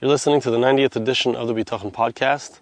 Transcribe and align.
You're 0.00 0.10
listening 0.10 0.40
to 0.42 0.52
the 0.52 0.58
90th 0.58 0.94
edition 0.94 1.34
of 1.34 1.48
the 1.48 1.54
Bitachon 1.54 1.92
podcast, 1.92 2.60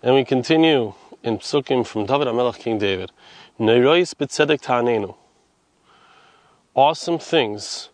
and 0.00 0.14
we 0.14 0.24
continue 0.24 0.94
in 1.24 1.38
Psukim 1.38 1.84
from 1.84 2.06
David 2.06 2.28
HaMelech, 2.28 2.60
King 2.60 2.78
David. 2.78 3.10
Neirois 3.58 4.14
b'tzedek 4.14 4.60
ta'anenu. 4.60 5.16
Awesome 6.76 7.18
things 7.18 7.88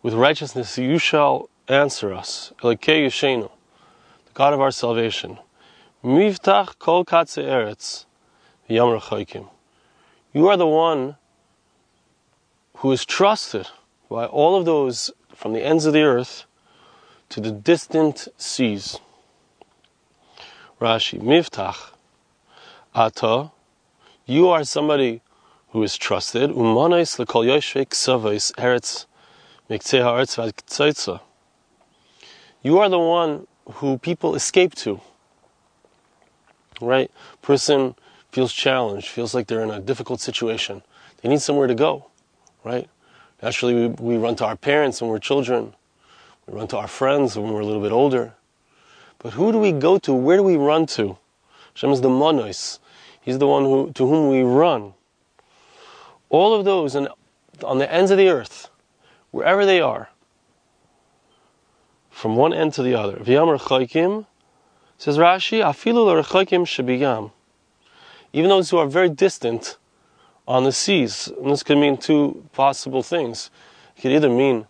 with 0.00 0.14
righteousness 0.14 0.78
you 0.78 1.00
shall 1.00 1.50
answer 1.66 2.14
us. 2.14 2.52
Elokei 2.62 3.04
Yeshenu, 3.04 3.50
the 4.26 4.32
God 4.32 4.54
of 4.54 4.60
our 4.60 4.70
salvation. 4.70 5.40
Mivtach 6.04 6.78
kol 6.78 7.04
katze 7.04 7.42
eretz 7.42 8.06
v'yam 8.70 8.96
rechaykim. 9.00 9.48
You 10.32 10.46
are 10.46 10.56
the 10.56 10.68
one 10.68 11.16
who 12.76 12.92
is 12.92 13.04
trusted 13.04 13.66
by 14.08 14.24
all 14.24 14.54
of 14.54 14.66
those 14.66 15.10
from 15.34 15.52
the 15.52 15.64
ends 15.64 15.84
of 15.84 15.92
the 15.92 16.02
earth 16.02 16.44
to 17.30 17.40
the 17.40 17.50
distant 17.50 18.28
seas. 18.36 18.98
Rashi, 20.80 21.20
Miftach, 21.20 21.92
Ata, 22.94 23.50
you 24.26 24.48
are 24.48 24.64
somebody 24.64 25.20
who 25.70 25.82
is 25.82 25.96
trusted. 25.96 26.50
Umanais 26.50 27.18
lekol 27.18 27.46
yoshvek 27.46 27.88
savais 27.88 28.52
eretz 28.56 29.06
miktzeh 29.68 30.02
haaretz 30.02 30.36
v'ad 30.36 31.20
You 32.62 32.78
are 32.78 32.88
the 32.88 32.98
one 32.98 33.46
who 33.74 33.98
people 33.98 34.34
escape 34.34 34.74
to. 34.76 35.00
Right? 36.80 37.10
Person 37.42 37.94
feels 38.30 38.52
challenged, 38.52 39.08
feels 39.08 39.34
like 39.34 39.46
they're 39.46 39.62
in 39.62 39.70
a 39.70 39.80
difficult 39.80 40.20
situation. 40.20 40.82
They 41.22 41.28
need 41.28 41.42
somewhere 41.42 41.66
to 41.66 41.74
go. 41.74 42.06
Right? 42.64 42.88
Naturally, 43.42 43.74
we, 43.74 43.86
we 43.88 44.16
run 44.16 44.36
to 44.36 44.46
our 44.46 44.56
parents 44.56 45.00
when 45.00 45.10
we're 45.10 45.18
children. 45.18 45.74
We 46.48 46.56
run 46.56 46.68
to 46.68 46.78
our 46.78 46.88
friends 46.88 47.36
when 47.36 47.52
we're 47.52 47.60
a 47.60 47.66
little 47.66 47.82
bit 47.82 47.92
older. 47.92 48.34
But 49.18 49.34
who 49.34 49.52
do 49.52 49.58
we 49.58 49.72
go 49.72 49.98
to? 49.98 50.14
Where 50.14 50.38
do 50.38 50.42
we 50.42 50.56
run 50.56 50.86
to? 50.86 51.18
Hashem 51.74 51.90
is 51.90 52.00
the 52.00 52.08
monos. 52.08 52.80
He's 53.20 53.38
the 53.38 53.46
one 53.46 53.64
who, 53.64 53.92
to 53.92 54.06
whom 54.06 54.30
we 54.30 54.42
run. 54.42 54.94
All 56.30 56.54
of 56.54 56.64
those 56.64 56.96
on, 56.96 57.08
on 57.62 57.78
the 57.78 57.92
ends 57.92 58.10
of 58.10 58.16
the 58.16 58.28
earth, 58.28 58.70
wherever 59.30 59.66
they 59.66 59.80
are, 59.80 60.08
from 62.10 62.36
one 62.36 62.54
end 62.54 62.72
to 62.74 62.82
the 62.82 62.94
other. 62.94 63.18
V'yam 63.18 63.58
rechaykim, 63.58 64.26
says 64.96 65.18
Rashi, 65.18 65.62
afilu 65.62 66.06
l'rechaykim 66.06 66.64
shebiyam. 66.64 67.32
Even 68.32 68.48
those 68.48 68.70
who 68.70 68.78
are 68.78 68.86
very 68.86 69.10
distant 69.10 69.76
on 70.46 70.64
the 70.64 70.72
seas. 70.72 71.28
And 71.28 71.50
this 71.50 71.62
could 71.62 71.78
mean 71.78 71.98
two 71.98 72.48
possible 72.52 73.02
things. 73.02 73.50
It 73.96 74.00
could 74.00 74.12
either 74.12 74.30
mean 74.30 74.66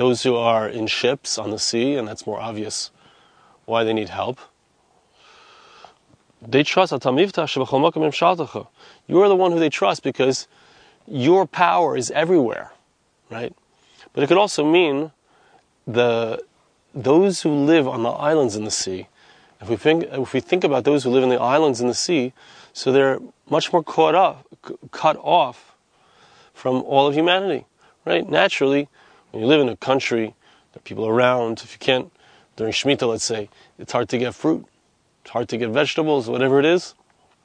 those 0.00 0.22
who 0.22 0.34
are 0.34 0.66
in 0.66 0.86
ships 0.86 1.36
on 1.36 1.50
the 1.50 1.58
sea, 1.58 1.94
and 1.94 2.08
that's 2.08 2.26
more 2.26 2.40
obvious 2.40 2.90
why 3.66 3.84
they 3.84 3.92
need 3.92 4.08
help. 4.08 4.38
They 6.40 6.62
trust 6.62 6.90
You 6.90 6.98
are 9.22 9.28
the 9.28 9.36
one 9.36 9.52
who 9.52 9.58
they 9.58 9.68
trust 9.68 10.02
because 10.02 10.48
your 11.06 11.46
power 11.46 11.98
is 11.98 12.10
everywhere, 12.12 12.72
right? 13.30 13.54
But 14.14 14.24
it 14.24 14.28
could 14.28 14.38
also 14.38 14.64
mean 14.64 15.12
the 15.86 16.42
those 16.94 17.42
who 17.42 17.50
live 17.50 17.86
on 17.86 18.02
the 18.02 18.08
islands 18.08 18.56
in 18.56 18.64
the 18.64 18.70
sea. 18.70 19.06
If 19.60 19.68
we 19.68 19.76
think 19.76 20.04
if 20.04 20.32
we 20.32 20.40
think 20.40 20.64
about 20.64 20.84
those 20.84 21.04
who 21.04 21.10
live 21.10 21.24
in 21.24 21.28
the 21.28 21.38
islands 21.38 21.82
in 21.82 21.88
the 21.88 21.94
sea, 22.06 22.32
so 22.72 22.90
they're 22.90 23.18
much 23.50 23.70
more 23.70 23.84
caught 23.84 24.14
up, 24.14 24.46
cut 24.92 25.18
off 25.18 25.76
from 26.54 26.76
all 26.84 27.06
of 27.06 27.12
humanity, 27.14 27.66
right? 28.06 28.26
Naturally, 28.26 28.88
when 29.30 29.42
you 29.42 29.48
live 29.48 29.60
in 29.60 29.68
a 29.68 29.76
country, 29.76 30.34
there 30.72 30.80
are 30.80 30.82
people 30.82 31.06
around. 31.06 31.60
If 31.62 31.72
you 31.72 31.78
can't, 31.78 32.12
during 32.56 32.72
Shemitah, 32.72 33.08
let's 33.08 33.24
say, 33.24 33.48
it's 33.78 33.92
hard 33.92 34.08
to 34.10 34.18
get 34.18 34.34
fruit, 34.34 34.66
it's 35.22 35.30
hard 35.30 35.48
to 35.48 35.56
get 35.56 35.70
vegetables, 35.70 36.28
whatever 36.28 36.58
it 36.58 36.64
is. 36.64 36.94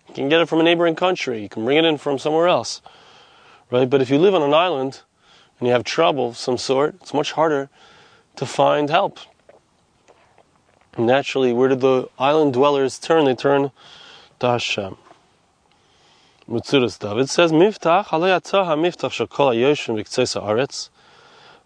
You 0.10 0.14
can 0.14 0.30
get 0.30 0.42
it 0.42 0.48
from 0.48 0.60
a 0.60 0.64
neighboring 0.64 0.96
country. 0.96 1.42
You 1.42 1.50
can 1.50 1.66
bring 1.66 1.78
it 1.78 1.86
in 1.86 1.98
from 1.98 2.20
somewhere 2.20 2.48
else, 2.48 2.82
right? 3.72 3.90
But 3.90 4.02
if 4.02 4.10
you 4.10 4.18
live 4.18 4.36
on 4.36 4.44
an 4.44 4.54
island 4.54 5.02
and 5.60 5.68
you 5.68 5.74
have 5.74 5.84
trouble 5.84 6.30
of 6.30 6.38
some 6.38 6.58
sort, 6.58 6.96
it's 7.02 7.14
much 7.14 7.32
harder 7.32 7.70
to 8.36 8.46
find 8.46 8.90
help. 8.90 9.20
Naturally, 10.98 11.52
where 11.54 11.70
did 11.70 11.82
the 11.82 12.10
island 12.18 12.54
dwellers 12.54 13.00
turn? 13.00 13.26
They 13.26 13.36
turn 13.36 13.72
to 14.40 14.48
Hashem. 14.48 14.98
Metzudas 16.50 17.00
David 17.00 17.30
says, 17.30 17.52
Miftach, 17.52 18.06
alei 18.08 18.40
miftach 18.40 19.28
shakol 19.28 19.56
hayoshim 19.56 19.96
v'ktzes 19.96 20.40
haaretz, 20.40 20.90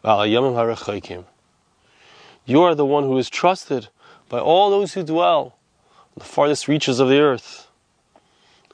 you 0.03 0.09
are 2.63 2.75
the 2.75 2.85
one 2.85 3.03
who 3.03 3.17
is 3.17 3.29
trusted 3.29 3.89
by 4.29 4.39
all 4.39 4.69
those 4.69 4.93
who 4.93 5.03
dwell 5.03 5.57
on 6.07 6.19
the 6.19 6.23
farthest 6.23 6.67
reaches 6.67 6.99
of 6.99 7.09
the 7.09 7.19
earth 7.19 7.67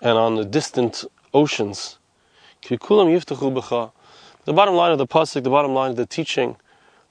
and 0.02 0.18
on 0.18 0.36
the 0.36 0.46
distant 0.46 1.06
oceans. 1.34 1.97
The 2.68 3.91
bottom 4.47 4.75
line 4.75 4.91
of 4.91 4.97
the 4.97 5.08
pasuk, 5.08 5.44
the 5.44 5.50
bottom 5.50 5.74
line 5.74 5.91
of 5.91 5.97
the 5.97 6.06
teaching 6.06 6.58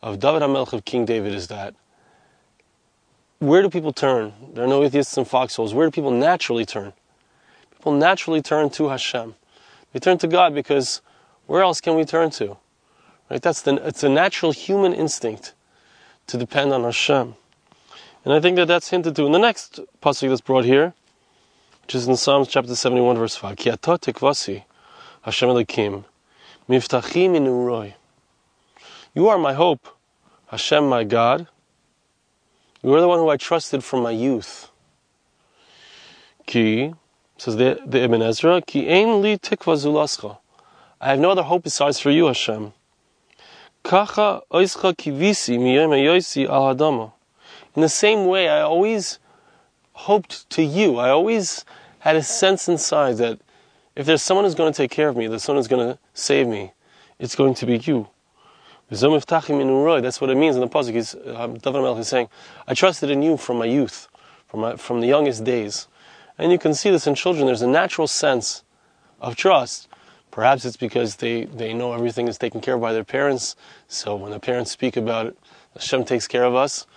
of 0.03 0.21
David 0.21 0.43
HaMelech 0.43 0.73
of 0.73 0.85
King 0.85 1.05
David 1.05 1.35
is 1.35 1.49
that 1.49 1.75
where 3.41 3.63
do 3.63 3.69
people 3.69 3.93
turn? 3.93 4.33
There 4.55 4.65
are 4.65 4.69
no 4.69 4.85
atheists 4.85 5.19
in 5.19 5.25
foxholes. 5.25 5.75
Where 5.75 5.87
do 5.87 5.91
people 5.91 6.11
naturally 6.11 6.65
turn? 6.65 6.93
People 7.73 7.93
naturally 7.93 8.41
turn 8.41 8.71
to 8.71 8.89
Hashem. 8.89 9.35
They 9.93 9.99
turn 9.99 10.19
to 10.19 10.27
God 10.27 10.55
because 10.55 11.03
where 11.47 11.63
else 11.63 11.81
can 11.81 11.95
we 11.95 12.05
turn 12.05 12.31
to? 12.31 12.57
Right? 13.35 13.43
That's 13.43 13.63
the, 13.63 13.85
it's 13.85 14.05
a 14.05 14.09
natural 14.09 14.53
human 14.53 14.95
instinct 14.95 15.55
to 16.29 16.39
depend 16.39 16.73
on 16.73 16.85
Hashem. 16.85 17.35
And 18.25 18.33
I 18.33 18.39
think 18.39 18.55
that 18.55 18.69
that's 18.69 18.91
hinted 18.91 19.17
to 19.17 19.27
in 19.27 19.33
the 19.33 19.41
next 19.41 19.81
pasuk 20.01 20.29
that's 20.29 20.41
brought 20.41 20.65
here, 20.65 20.95
which 21.83 21.97
is 21.97 22.07
in 22.07 22.17
Psalms 22.17 22.47
chapter 22.47 22.77
71, 22.77 23.19
verse 23.19 23.35
5. 23.35 23.57
Ki 23.57 23.73
tikvasi, 23.73 24.63
Hashem 25.23 25.49
inuroi. 25.49 27.95
You 29.15 29.27
are 29.27 29.39
my 29.39 29.55
hope, 29.55 29.89
Hashem 30.47 30.89
my 30.89 31.03
God. 31.03 31.49
You 32.85 32.95
are 32.95 33.01
the 33.01 33.09
one 33.09 33.19
who 33.19 33.31
I 33.31 33.37
trusted 33.37 33.83
from 33.83 34.03
my 34.03 34.13
youth. 34.13 34.71
Ki, 36.47 36.95
says 37.37 37.57
the, 37.57 37.83
Ibn 37.85 38.23
Ezra, 38.23 38.63
ki 38.63 38.89
ein 38.89 39.23
li. 39.23 39.41
I 41.01 41.11
have 41.11 41.19
no 41.19 41.33
other 41.33 41.43
hope 41.43 41.65
besides 41.65 41.99
for 41.99 42.13
you, 42.13 42.27
Hashem. 42.27 42.73
Kacha 43.85 44.41
oischa 44.51 44.95
kivisi. 44.97 45.55
In 47.77 47.83
the 47.83 47.89
same 47.89 48.27
way, 48.27 48.49
I 48.49 48.63
always 48.63 49.19
hoped 49.93 50.49
to 50.51 50.63
you. 50.63 50.97
I 50.97 51.11
always 51.11 51.67
had 51.99 52.17
a 52.17 52.23
sense 52.23 52.67
inside 52.67 53.19
that 53.19 53.39
if 53.95 54.07
there's 54.07 54.23
someone 54.23 54.47
who's 54.47 54.55
going 54.55 54.73
to 54.73 54.77
take 54.77 54.91
care 54.91 55.09
of 55.09 55.17
me, 55.17 55.27
that 55.27 55.41
someone 55.41 55.59
who's 55.59 55.69
going 55.69 55.87
to 55.87 55.99
save 56.15 56.49
me, 56.49 56.73
it's 57.19 57.35
going 57.37 57.53
to 57.55 57.67
be 57.67 57.77
you. 57.77 58.09
That's 58.89 59.03
what 59.03 60.31
it 60.31 60.37
means 60.37 60.57
in 60.57 60.61
the 60.63 60.69
pasuk. 60.69 60.95
Is 60.95 61.15
uh, 61.15 61.47
David 61.47 61.81
Melch 61.81 61.99
is 61.99 62.09
saying, 62.09 62.29
"I 62.67 62.75
trusted 62.75 63.11
in 63.11 63.23
you 63.23 63.37
from 63.37 63.59
my 63.59 63.67
youth, 63.67 64.09
from 64.47 64.61
my, 64.61 64.77
from 64.77 65.01
the 65.01 65.07
youngest 65.07 65.45
days," 65.45 65.89
and 66.39 66.51
you 66.51 66.59
can 66.59 66.75
see 66.75 66.91
this 66.91 67.07
in 67.07 67.15
children. 67.15 67.47
There's 67.47 67.63
a 67.63 67.67
natural 67.67 68.07
sense 68.07 68.63
of 69.21 69.37
trust 69.37 69.89
Perhaps 70.35 70.65
it's 70.65 70.77
because 70.77 71.15
they, 71.15 71.45
they 71.45 71.73
know 71.73 71.93
everything 71.93 72.27
is 72.27 72.39
taken 72.39 72.61
care 72.61 72.75
of 72.75 72.81
by 72.81 72.93
their 72.93 73.05
parents. 73.05 73.55
So 73.87 74.17
when 74.17 74.33
the 74.33 74.41
parents 74.41 74.73
speak 74.73 74.97
about 74.97 75.27
it, 75.27 75.39
Hashem 75.75 76.05
takes 76.07 76.27
care 76.27 76.43
of 76.43 76.57
us. 76.57 76.89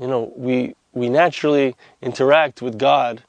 You 0.00 0.08
know, 0.08 0.32
we, 0.34 0.74
we 0.92 1.08
naturally 1.08 1.76
interact 2.00 2.60
with 2.60 2.80
God 2.80 3.22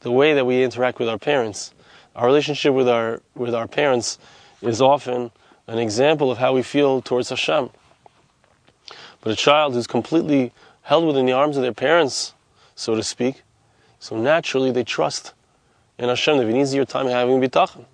the 0.00 0.10
way 0.10 0.34
that 0.34 0.44
we 0.44 0.64
interact 0.64 0.98
with 0.98 1.08
our 1.08 1.16
parents. 1.16 1.72
Our 2.16 2.26
relationship 2.26 2.74
with 2.74 2.88
our, 2.88 3.22
with 3.36 3.54
our 3.54 3.68
parents 3.68 4.18
is 4.62 4.80
often 4.80 5.30
an 5.68 5.78
example 5.78 6.32
of 6.32 6.38
how 6.38 6.52
we 6.52 6.64
feel 6.64 7.00
towards 7.00 7.28
Hashem. 7.28 7.70
But 9.20 9.32
a 9.32 9.36
child 9.36 9.74
who's 9.74 9.86
completely 9.86 10.52
held 10.82 11.06
within 11.06 11.24
the 11.24 11.34
arms 11.34 11.56
of 11.56 11.62
their 11.62 11.72
parents, 11.72 12.34
so 12.74 12.96
to 12.96 13.04
speak, 13.04 13.44
so 14.00 14.16
naturally 14.16 14.72
they 14.72 14.82
trust 14.82 15.34
in 15.98 16.08
Hashem. 16.08 16.38
They 16.38 16.46
have 16.46 16.52
an 16.52 16.60
easier 16.60 16.84
time 16.84 17.06
having 17.06 17.40
bitachon 17.40 17.84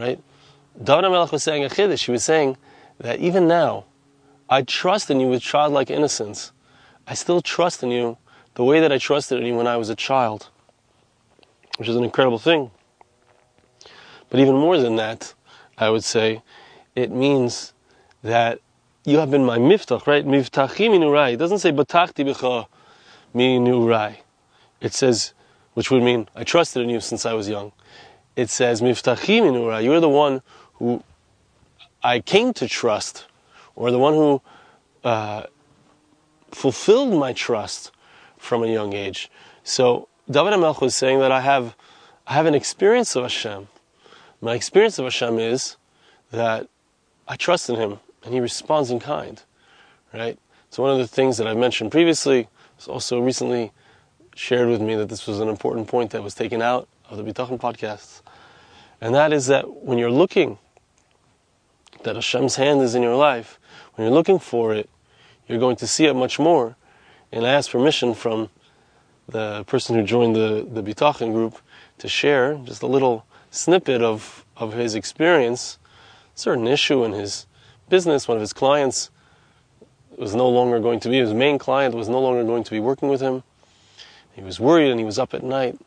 right? 0.00 0.18
David 0.82 1.04
HaMelech 1.04 1.30
was 1.30 1.42
saying 1.42 1.64
a 1.64 1.68
chiddush. 1.68 2.06
He 2.06 2.10
was 2.10 2.24
saying 2.24 2.56
that 2.98 3.18
even 3.20 3.46
now, 3.46 3.84
I 4.48 4.62
trust 4.62 5.10
in 5.10 5.20
you 5.20 5.28
with 5.28 5.42
childlike 5.42 5.90
innocence. 5.90 6.52
I 7.06 7.14
still 7.14 7.40
trust 7.40 7.82
in 7.82 7.90
you 7.90 8.16
the 8.54 8.64
way 8.64 8.80
that 8.80 8.90
I 8.90 8.98
trusted 8.98 9.38
in 9.38 9.46
you 9.46 9.54
when 9.54 9.66
I 9.66 9.76
was 9.76 9.90
a 9.90 9.94
child, 9.94 10.48
which 11.76 11.88
is 11.88 11.96
an 11.96 12.04
incredible 12.04 12.38
thing. 12.38 12.70
But 14.30 14.40
even 14.40 14.54
more 14.54 14.78
than 14.78 14.96
that, 14.96 15.34
I 15.76 15.90
would 15.90 16.04
say, 16.04 16.42
it 16.94 17.10
means 17.10 17.72
that 18.22 18.60
you 19.04 19.18
have 19.18 19.30
been 19.30 19.44
my 19.44 19.58
miftach, 19.58 20.06
right? 20.06 20.24
Miftachi 20.24 20.88
minurai. 20.88 21.34
It 21.34 21.36
doesn't 21.36 21.58
say 21.60 21.72
batachti 21.72 22.24
b'cha 22.24 22.66
minurai. 23.34 24.16
It 24.80 24.94
says, 24.94 25.32
which 25.74 25.90
would 25.90 26.02
mean 26.02 26.28
I 26.34 26.44
trusted 26.44 26.82
in 26.82 26.90
you 26.90 27.00
since 27.00 27.24
I 27.26 27.32
was 27.32 27.48
young 27.48 27.72
it 28.40 28.48
says, 28.48 28.80
Miftachim 28.80 29.42
inura, 29.42 29.84
you're 29.84 30.00
the 30.00 30.08
one 30.08 30.40
who 30.74 31.04
I 32.02 32.20
came 32.20 32.54
to 32.54 32.66
trust, 32.66 33.26
or 33.76 33.90
the 33.90 33.98
one 33.98 34.14
who 34.14 34.42
uh, 35.04 35.42
fulfilled 36.50 37.12
my 37.12 37.34
trust 37.34 37.92
from 38.38 38.62
a 38.62 38.66
young 38.66 38.94
age. 38.94 39.30
So 39.62 40.08
David 40.30 40.54
HaMelech 40.54 40.80
was 40.80 40.94
saying 40.94 41.18
that 41.18 41.30
I 41.30 41.42
have, 41.42 41.76
I 42.26 42.32
have 42.32 42.46
an 42.46 42.54
experience 42.54 43.14
of 43.14 43.24
Hashem. 43.24 43.68
My 44.40 44.54
experience 44.54 44.98
of 44.98 45.04
Hashem 45.04 45.38
is 45.38 45.76
that 46.30 46.66
I 47.28 47.36
trust 47.36 47.68
in 47.68 47.76
Him 47.76 48.00
and 48.24 48.32
He 48.32 48.40
responds 48.40 48.90
in 48.90 49.00
kind, 49.00 49.42
right? 50.14 50.38
So 50.70 50.82
one 50.82 50.92
of 50.92 50.98
the 50.98 51.06
things 51.06 51.36
that 51.36 51.46
I've 51.46 51.58
mentioned 51.58 51.92
previously 51.92 52.48
was 52.76 52.88
also 52.88 53.20
recently 53.20 53.72
shared 54.34 54.68
with 54.68 54.80
me 54.80 54.94
that 54.94 55.10
this 55.10 55.26
was 55.26 55.40
an 55.40 55.48
important 55.48 55.88
point 55.88 56.12
that 56.12 56.22
was 56.22 56.34
taken 56.34 56.62
out 56.62 56.88
of 57.10 57.18
the 57.18 57.24
Bitachon 57.24 57.58
podcasts, 57.58 58.22
and 59.00 59.14
that 59.14 59.32
is 59.32 59.46
that 59.46 59.84
when 59.84 59.98
you're 59.98 60.10
looking 60.10 60.58
that 62.02 62.16
Hashem's 62.16 62.56
hand 62.56 62.80
is 62.80 62.94
in 62.94 63.02
your 63.02 63.16
life, 63.16 63.58
when 63.94 64.06
you're 64.06 64.14
looking 64.14 64.38
for 64.38 64.74
it, 64.74 64.88
you're 65.46 65.58
going 65.58 65.76
to 65.76 65.86
see 65.86 66.06
it 66.06 66.14
much 66.14 66.38
more. 66.38 66.76
And 67.32 67.46
I 67.46 67.50
asked 67.50 67.70
permission 67.70 68.14
from 68.14 68.48
the 69.28 69.64
person 69.64 69.96
who 69.96 70.02
joined 70.02 70.34
the, 70.34 70.66
the 70.70 70.82
Bitachon 70.82 71.32
group 71.32 71.58
to 71.98 72.08
share 72.08 72.54
just 72.64 72.82
a 72.82 72.86
little 72.86 73.24
snippet 73.50 74.02
of, 74.02 74.44
of 74.56 74.72
his 74.72 74.94
experience, 74.94 75.78
a 76.34 76.38
certain 76.38 76.66
issue 76.66 77.04
in 77.04 77.12
his 77.12 77.46
business. 77.88 78.26
One 78.26 78.36
of 78.36 78.40
his 78.40 78.52
clients 78.52 79.10
was 80.16 80.34
no 80.34 80.48
longer 80.48 80.80
going 80.80 81.00
to 81.00 81.08
be, 81.08 81.18
his 81.18 81.34
main 81.34 81.58
client 81.58 81.94
was 81.94 82.08
no 82.08 82.20
longer 82.20 82.44
going 82.44 82.64
to 82.64 82.70
be 82.70 82.80
working 82.80 83.08
with 83.08 83.20
him. 83.20 83.42
He 84.32 84.42
was 84.42 84.60
worried 84.60 84.90
and 84.90 84.98
he 84.98 85.04
was 85.04 85.18
up 85.18 85.34
at 85.34 85.42
night. 85.42 85.78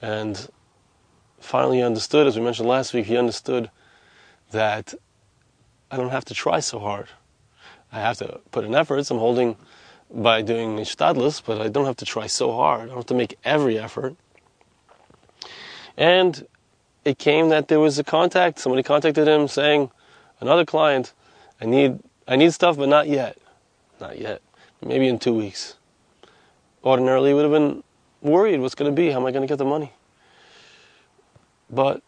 And 0.00 0.48
finally 1.40 1.78
he 1.78 1.82
understood, 1.82 2.26
as 2.26 2.36
we 2.36 2.42
mentioned 2.42 2.68
last 2.68 2.94
week, 2.94 3.06
he 3.06 3.16
understood 3.16 3.70
that 4.50 4.94
I 5.90 5.96
don't 5.96 6.10
have 6.10 6.24
to 6.26 6.34
try 6.34 6.60
so 6.60 6.78
hard. 6.78 7.08
I 7.92 8.00
have 8.00 8.18
to 8.18 8.40
put 8.50 8.64
in 8.64 8.74
efforts. 8.74 9.10
I'm 9.10 9.18
holding 9.18 9.56
by 10.10 10.42
doing 10.42 10.76
nishtadlus, 10.76 11.42
but 11.44 11.60
I 11.60 11.68
don't 11.68 11.86
have 11.86 11.96
to 11.96 12.04
try 12.04 12.26
so 12.26 12.52
hard. 12.52 12.82
I 12.82 12.86
don't 12.86 12.96
have 12.96 13.06
to 13.06 13.14
make 13.14 13.38
every 13.44 13.78
effort. 13.78 14.16
And 15.96 16.46
it 17.04 17.18
came 17.18 17.48
that 17.50 17.68
there 17.68 17.80
was 17.80 17.98
a 17.98 18.04
contact. 18.04 18.58
Somebody 18.58 18.82
contacted 18.82 19.26
him 19.28 19.48
saying, 19.48 19.90
another 20.40 20.64
client, 20.64 21.12
I 21.60 21.66
need 21.66 22.00
I 22.28 22.36
need 22.36 22.52
stuff, 22.52 22.76
but 22.76 22.88
not 22.88 23.06
yet. 23.08 23.38
Not 24.00 24.18
yet. 24.18 24.42
Maybe 24.84 25.06
in 25.06 25.18
two 25.18 25.32
weeks. 25.32 25.76
Ordinarily, 26.84 27.32
would 27.32 27.44
have 27.44 27.52
been 27.52 27.84
worried 28.20 28.60
what's 28.60 28.74
going 28.74 28.90
to 28.90 28.94
be. 28.94 29.10
How 29.10 29.20
am 29.20 29.26
I 29.26 29.30
going 29.30 29.46
to 29.46 29.48
get 29.48 29.58
the 29.58 29.64
money? 29.64 29.92
But 31.70 32.02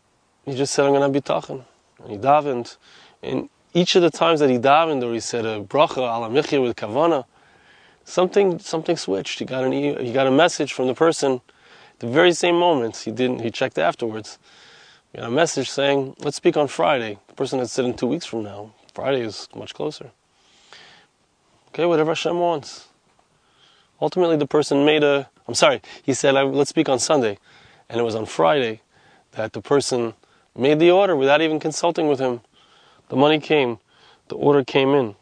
he 0.45 0.55
just 0.55 0.73
said, 0.73 0.87
I'm 0.87 0.93
going 0.93 1.03
to 1.03 1.09
be 1.09 1.21
talking. 1.21 1.65
And 2.03 2.11
he 2.11 2.17
davened. 2.17 2.77
And 3.23 3.49
each 3.75 3.97
of 3.97 4.03
the 4.03 4.11
times 4.11 4.41
that 4.41 4.51
he 4.51 4.59
davened 4.59 5.03
or 5.03 5.13
he 5.13 5.21
said 5.21 5.45
a 5.45 5.61
bracha 5.61 5.99
al 5.99 6.23
hamichya 6.23 6.63
with 6.63 6.77
kavana, 6.77 7.25
something 8.05 8.59
something 8.59 8.97
switched. 8.97 9.39
He 9.39 9.45
got 9.45 9.65
an 9.65 9.73
he 9.73 10.13
got 10.13 10.27
a 10.27 10.31
message 10.31 10.73
from 10.73 10.87
the 10.87 10.95
person. 10.95 11.41
The 11.99 12.07
very 12.07 12.33
same 12.33 12.59
moment 12.59 12.97
he 12.97 13.11
didn't. 13.11 13.41
He 13.41 13.51
checked 13.51 13.79
afterwards. 13.79 14.39
He 15.13 15.19
got 15.19 15.29
a 15.29 15.31
message 15.31 15.69
saying, 15.71 16.17
"Let's 16.21 16.37
speak 16.37 16.57
on 16.57 16.69
Friday." 16.69 17.19
The 17.29 17.35
person 17.35 17.59
had 17.59 17.71
said 17.71 17.85
in 17.85 17.95
two 17.95 18.07
weeks 18.07 18.27
from 18.27 18.45
now. 18.45 18.73
Friday 18.95 19.21
is 19.21 19.49
much 19.55 19.75
closer. 19.75 20.13
Okay, 21.69 21.85
whatever 21.87 22.13
Hashem 22.13 22.39
wants. 22.39 22.89
Ultimately, 24.01 24.37
the 24.37 24.47
person 24.47 24.85
made 24.85 25.03
a. 25.03 25.29
I'm 25.47 25.55
sorry. 25.55 25.83
He 26.03 26.15
said, 26.15 26.33
"Let's 26.33 26.71
speak 26.71 26.89
on 26.89 26.99
Sunday," 26.99 27.39
and 27.89 28.01
it 28.01 28.05
was 28.05 28.15
on 28.15 28.27
Friday 28.27 28.81
that 29.33 29.53
the 29.53 29.61
person 29.61 30.15
made 30.57 30.79
the 30.79 30.91
order 30.91 31.17
without 31.17 31.41
even 31.41 31.61
consulting 31.61 32.09
with 32.09 32.19
him. 32.19 32.41
The 33.09 33.17
money 33.17 33.39
came, 33.39 33.79
the 34.29 34.37
order 34.37 34.65
came 34.65 34.95
in. 34.95 35.15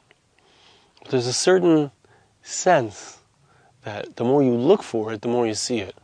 There's 1.11 1.26
a 1.26 1.32
certain 1.32 1.91
sense 2.43 3.19
that 3.85 4.17
the 4.17 4.25
more 4.25 4.43
you 4.43 4.55
look 4.55 4.82
for 4.82 5.12
it, 5.12 5.23
the 5.23 5.29
more 5.29 5.47
you 5.47 5.55
see 5.55 5.79
it. 5.79 5.94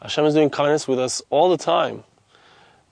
Hashem 0.00 0.24
is 0.24 0.34
doing 0.34 0.50
kindness 0.50 0.86
with 0.86 0.98
us 0.98 1.22
all 1.30 1.50
the 1.50 1.56
time. 1.56 2.04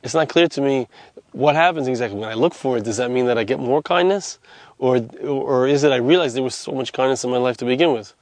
It's 0.03 0.15
not 0.15 0.29
clear 0.29 0.49
to 0.49 0.61
me 0.61 0.89
what 1.33 1.55
happens 1.55 1.87
exactly 1.87 2.19
when 2.19 2.29
I 2.29 2.35
look 2.35 2.55
for 2.55 2.79
it. 2.79 2.85
Does 2.85 2.97
that 2.97 3.11
mean 3.11 3.27
that 3.27 3.39
I 3.39 3.45
get 3.45 3.61
more 3.61 3.83
kindness? 3.83 4.39
Or, 4.79 4.99
or 5.23 5.69
is 5.69 5.85
it 5.85 5.93
I 5.93 5.97
realize 5.97 6.35
there 6.35 6.43
was 6.43 6.55
so 6.55 6.73
much 6.73 6.93
kindness 6.93 7.23
in 7.23 7.31
my 7.31 7.37
life 7.37 7.57
to 7.59 7.65
begin 7.65 7.93
with? 7.93 8.15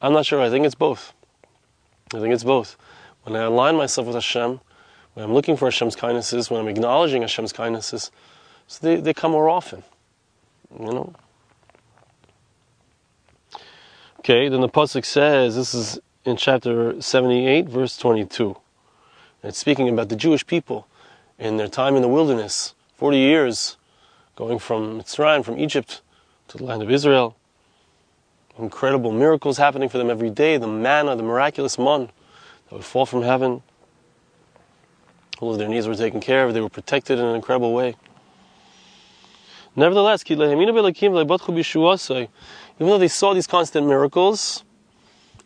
I'm 0.00 0.12
not 0.12 0.26
sure. 0.26 0.40
I 0.40 0.50
think 0.50 0.66
it's 0.66 0.74
both. 0.74 1.12
I 2.12 2.18
think 2.18 2.34
it's 2.34 2.44
both. 2.44 2.76
When 3.22 3.36
I 3.36 3.44
align 3.44 3.76
myself 3.76 4.06
with 4.08 4.16
Hashem, 4.16 4.60
when 5.14 5.24
I'm 5.24 5.32
looking 5.32 5.56
for 5.56 5.66
Hashem's 5.66 5.96
kindnesses, 5.96 6.50
when 6.50 6.60
I'm 6.60 6.68
acknowledging 6.68 7.22
Hashem's 7.22 7.52
kindnesses, 7.52 8.10
so 8.66 8.86
they, 8.86 9.00
they 9.00 9.14
come 9.14 9.32
more 9.32 9.48
often, 9.48 9.82
you 10.78 10.86
know. 10.86 11.12
Okay, 14.20 14.48
then 14.48 14.60
the 14.60 14.68
pasuk 14.68 15.04
says 15.04 15.56
this 15.56 15.74
is 15.74 15.98
in 16.24 16.36
chapter 16.36 17.00
78, 17.00 17.68
verse 17.68 17.96
22. 17.96 18.56
It's 19.42 19.58
speaking 19.58 19.88
about 19.88 20.08
the 20.08 20.16
Jewish 20.16 20.46
people 20.46 20.86
in 21.38 21.56
their 21.56 21.66
time 21.66 21.96
in 21.96 22.02
the 22.02 22.08
wilderness, 22.08 22.74
40 22.96 23.18
years 23.18 23.76
going 24.36 24.60
from 24.60 25.00
Mitzrayim, 25.00 25.44
from 25.44 25.58
Egypt 25.58 26.00
to 26.48 26.58
the 26.58 26.64
land 26.64 26.82
of 26.82 26.90
Israel. 26.90 27.36
Incredible 28.58 29.10
miracles 29.10 29.58
happening 29.58 29.88
for 29.88 29.98
them 29.98 30.08
every 30.08 30.30
day. 30.30 30.56
The 30.56 30.68
manna, 30.68 31.16
the 31.16 31.22
miraculous 31.22 31.78
man 31.78 32.10
that 32.68 32.74
would 32.76 32.84
fall 32.84 33.06
from 33.06 33.22
heaven. 33.22 33.62
Of 35.50 35.58
their 35.58 35.68
needs 35.68 35.88
were 35.88 35.96
taken 35.96 36.20
care 36.20 36.46
of. 36.46 36.54
They 36.54 36.60
were 36.60 36.68
protected 36.68 37.18
in 37.18 37.24
an 37.24 37.34
incredible 37.34 37.74
way. 37.74 37.96
Nevertheless, 39.74 40.22
even 40.30 40.38
though 42.78 42.98
they 42.98 43.08
saw 43.08 43.34
these 43.34 43.46
constant 43.48 43.86
miracles, 43.86 44.62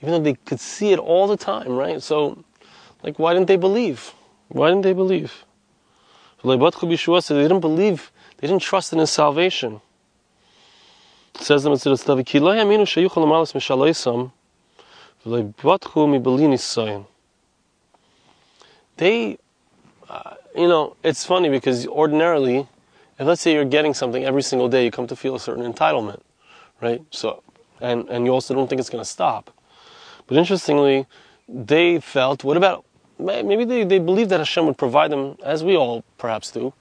even 0.02 0.10
though 0.10 0.20
they 0.20 0.34
could 0.34 0.60
see 0.60 0.93
it 0.93 0.98
all 0.98 1.26
the 1.26 1.37
time, 1.37 1.72
right? 1.72 2.02
So, 2.02 2.44
like, 3.02 3.19
why 3.19 3.32
didn't 3.32 3.46
they 3.46 3.56
believe? 3.56 4.12
Why 4.48 4.69
didn't 4.69 4.82
they 4.82 4.93
believe? 4.93 5.44
They 6.42 6.56
didn't 6.56 7.60
believe, 7.60 8.12
they 8.37 8.46
didn't 8.46 8.62
trust 8.62 8.92
in 8.92 8.99
his 8.99 9.10
salvation. 9.10 9.81
It 11.37 11.40
says 11.40 11.62
them 11.62 11.72
in 11.72 11.78
Siddur 11.78 11.99
They, 18.99 19.38
uh, 20.08 20.34
you 20.54 20.68
know, 20.68 20.96
it's 21.02 21.24
funny 21.24 21.48
because 21.48 21.86
ordinarily, 21.86 22.68
if 23.18 23.26
let's 23.26 23.42
say 23.42 23.52
you're 23.52 23.64
getting 23.64 23.94
something 23.94 24.24
every 24.24 24.42
single 24.42 24.68
day, 24.68 24.84
you 24.84 24.90
come 24.90 25.06
to 25.06 25.16
feel 25.16 25.34
a 25.34 25.40
certain 25.40 25.70
entitlement, 25.70 26.20
right? 26.80 27.02
So, 27.10 27.42
and 27.80 28.08
and 28.08 28.24
you 28.24 28.32
also 28.32 28.54
don't 28.54 28.68
think 28.68 28.80
it's 28.80 28.90
going 28.90 29.02
to 29.02 29.10
stop. 29.10 29.50
But 30.26 30.36
interestingly, 30.38 31.06
they 31.48 32.00
felt, 32.00 32.42
what 32.44 32.56
about 32.56 32.84
maybe 33.18 33.64
they, 33.64 33.84
they 33.84 33.98
believed 33.98 34.30
that 34.30 34.40
Hashem 34.40 34.66
would 34.66 34.78
provide 34.78 35.10
them, 35.10 35.36
as 35.44 35.64
we 35.64 35.76
all 35.76 36.04
perhaps 36.18 36.50
do, 36.50 36.72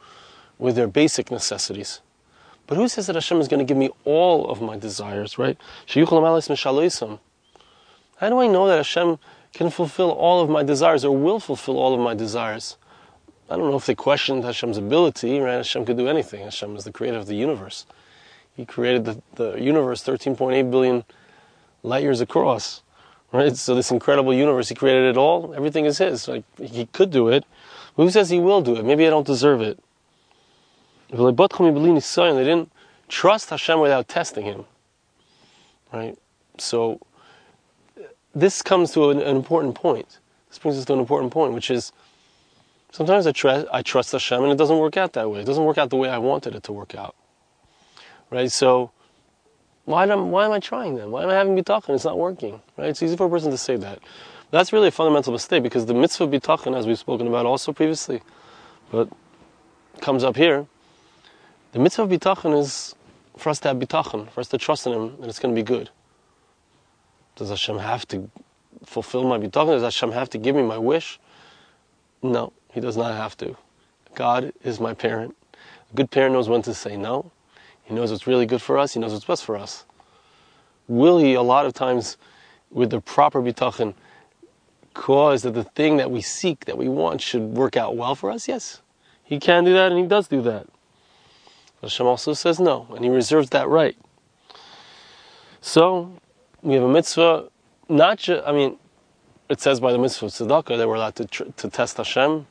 with 0.58 0.76
their 0.76 0.88
basic 0.88 1.32
necessities. 1.32 2.02
But 2.68 2.78
who 2.78 2.88
says 2.88 3.08
that 3.08 3.16
Hashem 3.16 3.40
is 3.40 3.48
going 3.48 3.60
to 3.60 3.66
give 3.66 3.78
me 3.78 3.92
all 4.06 4.50
of 4.50 4.62
my 4.62 4.78
desires, 4.78 5.38
right? 5.38 5.58
How 5.88 6.04
do 8.30 8.40
I 8.40 8.48
know 8.48 8.68
that 8.68 8.78
Hashem 8.78 9.20
can 9.54 9.70
fulfill 9.70 10.10
all 10.10 10.42
of 10.42 10.50
my 10.50 10.64
desires 10.64 11.06
or 11.06 11.16
will 11.16 11.40
fulfill 11.40 11.78
all 11.78 11.94
of 11.94 12.00
my 12.00 12.16
desires? 12.16 12.78
I 13.50 13.58
don't 13.58 13.70
know 13.70 13.78
if 13.78 13.86
they 13.86 13.96
questioned 13.96 14.44
Hashem's 14.44 14.78
ability, 14.78 15.40
right? 15.40 15.58
Hashem 15.58 15.86
could 15.86 15.98
do 15.98 16.08
anything. 16.08 16.44
Hashem 16.44 16.76
is 16.76 16.84
the 16.84 16.92
creator 16.92 17.18
of 17.18 17.28
the 17.28 17.36
universe. 17.36 17.86
He 18.56 18.66
created 18.66 19.06
the, 19.06 19.22
the 19.36 19.54
universe 19.62 20.04
13.8 20.04 20.72
billion 20.72 21.04
light 21.84 22.02
years 22.04 22.22
across, 22.22 22.82
right? 23.32 23.56
So 23.56 23.76
this 23.76 23.92
incredible 23.92 24.34
universe, 24.34 24.70
He 24.70 24.76
created 24.76 25.10
it 25.10 25.18
all. 25.18 25.54
Everything 25.54 25.86
is 25.86 26.00
His. 26.00 26.28
Like 26.28 26.44
He 26.60 26.88
could 26.88 27.12
do 27.12 27.28
it. 27.28 27.46
Who 27.98 28.10
says 28.10 28.30
He 28.30 28.40
will 28.40 28.62
do 28.62 28.78
it? 28.78 28.86
Maybe 28.86 29.06
I 29.06 29.10
don't 29.10 29.28
deserve 29.28 29.62
it. 29.62 29.80
They 31.12 31.18
didn't 31.18 32.72
trust 33.08 33.50
Hashem 33.52 33.80
without 33.80 34.08
testing 34.08 34.46
Him, 34.46 34.66
right? 35.94 36.18
So 36.58 37.00
this 38.34 38.64
comes 38.64 38.92
to 38.94 39.12
an, 39.12 39.22
an 39.22 39.36
important 39.36 39.76
point. 39.76 40.20
This 40.50 40.58
brings 40.58 40.78
us 40.78 40.86
to 40.86 40.94
an 40.94 41.00
important 41.00 41.32
point, 41.32 41.54
which 41.54 41.70
is 41.70 41.92
Sometimes 42.96 43.28
I, 43.28 43.34
trust 43.34 43.68
I 43.74 43.82
trust 43.82 44.14
Hashem 44.14 44.42
and 44.42 44.54
it 44.54 44.58
doesn't 44.58 44.78
work 44.78 44.96
out 44.96 45.12
that 45.14 45.30
way. 45.30 45.42
It 45.42 45.46
doesn't 45.46 45.66
work 45.66 45.78
out 45.78 45.90
the 45.90 45.98
way 45.98 46.08
I 46.08 46.18
wanted 46.18 46.56
it 46.56 46.64
to 46.64 46.72
work 46.72 46.96
out. 46.96 47.14
Right? 48.30 48.50
So, 48.50 48.90
why 49.84 50.08
am, 50.08 50.32
why 50.32 50.46
am 50.46 50.54
I 50.54 50.62
trying 50.62 50.96
then? 50.96 51.12
Why 51.12 51.24
am 51.24 51.30
I 51.30 51.34
having 51.34 51.58
bitachon? 51.58 51.94
It's 51.94 52.06
not 52.06 52.18
working. 52.18 52.62
Right? 52.78 52.88
It's 52.88 53.04
easy 53.04 53.18
for 53.18 53.26
a 53.26 53.30
person 53.30 53.52
to 53.52 53.58
say 53.58 53.76
that. 53.76 54.00
But 54.50 54.58
that's 54.60 54.72
really 54.72 54.88
a 54.88 54.92
fundamental 54.92 55.34
mistake 55.34 55.62
because 55.62 55.86
the 55.88 55.94
mitzvah 55.94 56.28
bitachon, 56.28 56.74
as 56.74 56.88
we've 56.88 56.98
spoken 56.98 57.28
about 57.28 57.46
also 57.46 57.74
previously, 57.74 58.22
but 58.90 59.10
comes 60.00 60.24
up 60.24 60.38
here, 60.38 60.66
the 61.74 61.80
mitzvah 61.80 62.04
of 62.04 62.10
bitachon 62.10 62.58
is 62.58 62.96
for 63.36 63.50
us 63.50 63.60
to 63.60 63.68
have 63.68 63.78
bitachon, 63.78 64.32
for 64.32 64.40
us 64.40 64.48
to 64.48 64.58
trust 64.58 64.88
in 64.88 64.94
Him 64.94 65.18
that 65.20 65.28
it's 65.28 65.40
going 65.40 65.54
to 65.54 65.62
be 65.62 65.66
good. 65.66 65.90
Does 67.36 67.50
Hashem 67.50 67.78
have 67.78 68.08
to 68.08 68.32
fulfill 68.86 69.26
my 69.26 69.38
bitachon? 69.38 69.72
Does 69.72 69.84
Hashem 69.84 70.14
have 70.14 70.30
to 70.30 70.38
give 70.38 70.56
me 70.56 70.64
my 70.64 70.78
wish? 70.78 71.20
No. 72.24 72.54
He 72.76 72.82
does 72.82 72.98
not 72.98 73.16
have 73.16 73.38
to. 73.38 73.56
God 74.16 74.52
is 74.62 74.82
my 74.82 74.94
parent. 74.94 75.34
A 75.94 75.96
good 75.96 76.12
parent 76.12 76.34
knows 76.34 76.50
when 76.50 76.62
to 76.64 76.74
say 76.74 76.98
no. 76.98 77.32
He 77.86 77.94
knows 77.94 78.12
what's 78.12 78.28
really 78.28 78.46
good 78.46 78.62
for 78.62 78.78
us. 78.78 78.94
He 78.94 79.00
knows 79.00 79.14
what's 79.14 79.24
best 79.24 79.46
for 79.46 79.56
us. 79.56 79.86
will 80.90 81.18
He 81.18 81.36
a 81.36 81.42
lot 81.42 81.66
of 81.66 81.74
times, 81.74 82.18
with 82.70 82.90
the 82.90 83.00
proper 83.00 83.42
bitachon, 83.42 83.94
cause 84.94 85.44
that 85.44 85.54
the 85.54 85.64
thing 85.64 85.96
that 85.96 86.12
we 86.12 86.20
seek, 86.20 86.66
that 86.66 86.78
we 86.78 86.90
want, 86.90 87.22
should 87.22 87.44
work 87.44 87.78
out 87.78 87.96
well 87.96 88.14
for 88.14 88.30
us? 88.30 88.46
Yes, 88.46 88.82
He 89.24 89.40
can 89.40 89.64
do 89.64 89.72
that, 89.72 89.94
and 89.94 90.02
He 90.02 90.06
does 90.06 90.28
do 90.28 90.42
that. 90.42 90.68
Hashem 91.82 92.06
also 92.06 92.34
says 92.34 92.60
no, 92.60 92.88
and 92.94 93.06
He 93.06 93.10
reserves 93.10 93.52
that 93.52 93.70
right. 93.70 93.96
So 95.62 96.12
we 96.62 96.74
have 96.74 96.84
a 96.84 96.90
mitzvah, 96.90 97.48
not 97.88 98.18
just, 98.18 98.46
I 98.46 98.52
mean, 98.52 98.78
it 99.48 99.62
says 99.62 99.80
by 99.80 99.94
the 99.94 99.98
mitzvah 99.98 100.26
of 100.26 100.34
tzedakah 100.34 100.78
that 100.78 100.90
we're 100.90 100.96
allowed 100.96 101.16
to, 101.16 101.26
to 101.26 101.70
test 101.70 101.96
Hashem, 101.96 102.48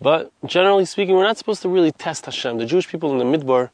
but 0.00 0.32
generally 0.46 0.84
speaking, 0.84 1.14
we're 1.14 1.24
not 1.24 1.36
supposed 1.38 1.62
to 1.62 1.68
really 1.68 1.92
test 1.92 2.24
Hashem. 2.24 2.58
The 2.58 2.66
Jewish 2.66 2.88
people 2.88 3.10
in 3.12 3.18
the 3.18 3.38
Midbar 3.38 3.70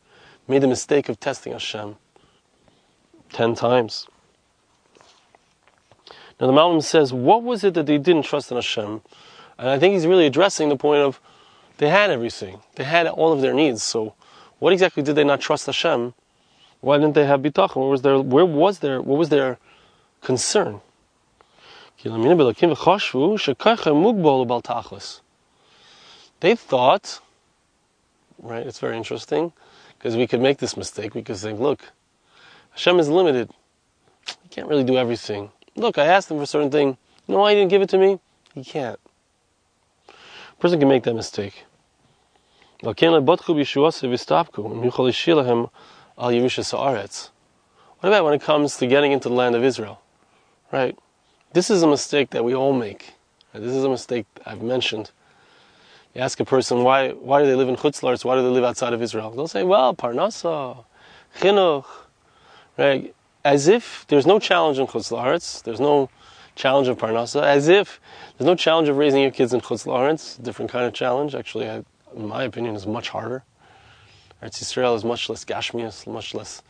made 0.48 0.62
the 0.62 0.68
mistake 0.68 1.08
of 1.08 1.20
testing 1.20 1.52
Hashem 1.52 1.96
ten 3.32 3.54
times. 3.54 4.06
Now 6.40 6.46
the 6.46 6.52
Malbim 6.52 6.82
says, 6.82 7.12
what 7.12 7.42
was 7.42 7.64
it 7.64 7.74
that 7.74 7.86
they 7.86 7.98
didn't 7.98 8.24
trust 8.24 8.50
in 8.50 8.56
Hashem? 8.56 9.00
And 9.58 9.68
I 9.68 9.78
think 9.78 9.94
he's 9.94 10.06
really 10.06 10.26
addressing 10.26 10.68
the 10.68 10.76
point 10.76 11.02
of 11.02 11.20
they 11.78 11.88
had 11.88 12.10
everything. 12.10 12.60
They 12.74 12.84
had 12.84 13.06
all 13.06 13.32
of 13.32 13.40
their 13.40 13.54
needs. 13.54 13.82
So 13.82 14.14
what 14.58 14.72
exactly 14.72 15.02
did 15.02 15.16
they 15.16 15.24
not 15.24 15.40
trust 15.40 15.66
Hashem? 15.66 16.14
Why 16.80 16.98
didn't 16.98 17.14
they 17.14 17.26
have 17.26 17.40
bitachon? 17.40 17.76
Where 17.76 17.88
was 17.88 18.02
their 18.02 18.20
where 18.20 18.44
was 18.46 18.78
their 18.80 19.00
what 19.00 19.18
was 19.18 19.28
their 19.28 19.58
concern? 20.22 20.80
They 26.40 26.54
thought, 26.54 27.20
right? 28.38 28.66
It's 28.66 28.78
very 28.78 28.96
interesting 28.96 29.52
because 29.98 30.16
we 30.16 30.26
could 30.26 30.40
make 30.40 30.58
this 30.58 30.76
mistake. 30.76 31.14
We 31.14 31.22
could 31.22 31.36
think, 31.36 31.58
look, 31.58 31.92
Hashem 32.70 32.98
is 32.98 33.08
limited. 33.08 33.50
He 34.42 34.48
can't 34.50 34.68
really 34.68 34.84
do 34.84 34.96
everything. 34.96 35.50
Look, 35.75 35.98
I 35.98 36.06
asked 36.06 36.30
him 36.30 36.36
for 36.36 36.42
a 36.42 36.46
certain 36.46 36.70
thing. 36.70 36.96
You 37.26 37.34
know 37.34 37.40
why 37.40 37.52
he 37.52 37.56
didn't 37.56 37.70
give 37.70 37.82
it 37.82 37.88
to 37.90 37.98
me? 37.98 38.18
He 38.54 38.64
can't. 38.64 38.98
A 40.08 40.60
person 40.60 40.78
can 40.78 40.88
make 40.88 41.02
that 41.04 41.14
mistake. 41.14 41.64
What 48.00 48.10
about 48.10 48.25
when 48.25 48.34
it 48.34 48.42
comes 48.42 48.76
to 48.76 48.86
getting 48.86 49.12
into 49.12 49.28
the 49.28 49.34
land 49.34 49.54
of 49.54 49.64
Israel? 49.64 50.00
Right? 50.70 50.96
This 51.56 51.70
is 51.70 51.82
a 51.82 51.86
mistake 51.86 52.28
that 52.32 52.44
we 52.44 52.54
all 52.54 52.75
make. 52.75 53.14
This 53.54 53.72
is 53.72 53.82
a 53.82 53.88
mistake 53.88 54.26
I've 54.44 54.60
mentioned. 54.60 55.10
You 56.14 56.20
ask 56.20 56.38
a 56.38 56.44
person 56.44 56.82
why 56.82 57.12
why 57.12 57.40
do 57.40 57.46
they 57.46 57.54
live 57.54 57.70
in 57.70 57.76
Chutz 57.76 58.02
La'aretz? 58.02 58.26
Why 58.26 58.34
do 58.34 58.42
they 58.42 58.50
live 58.50 58.62
outside 58.62 58.92
of 58.92 59.00
Israel? 59.00 59.30
They'll 59.30 59.48
say, 59.48 59.62
well, 59.62 59.94
Parnasa, 59.94 60.84
Chinuch, 61.38 61.86
right? 62.76 63.14
As 63.42 63.68
if 63.68 64.04
there's 64.08 64.26
no 64.26 64.38
challenge 64.38 64.78
in 64.78 64.86
Chutz 64.86 65.10
La'aretz, 65.10 65.62
there's 65.62 65.80
no 65.80 66.10
challenge 66.56 66.88
of 66.88 66.98
Parnasa, 66.98 67.42
as 67.42 67.68
if 67.68 68.02
there's 68.36 68.46
no 68.46 68.54
challenge 68.54 68.90
of 68.90 68.98
raising 68.98 69.22
your 69.22 69.30
kids 69.30 69.54
in 69.54 69.62
Chutz 69.62 69.86
La'aretz, 69.86 70.42
different 70.42 70.70
kind 70.70 70.84
of 70.84 70.92
challenge. 70.92 71.34
Actually, 71.34 71.70
I, 71.70 71.76
in 72.14 72.28
my 72.28 72.44
opinion, 72.44 72.76
is 72.76 72.86
much 72.86 73.08
harder. 73.08 73.44
Eretz 74.42 74.62
Yisrael 74.62 74.94
is 74.94 75.06
much 75.06 75.30
less 75.30 75.42
gashmias, 75.46 76.06
much 76.06 76.34
less 76.34 76.62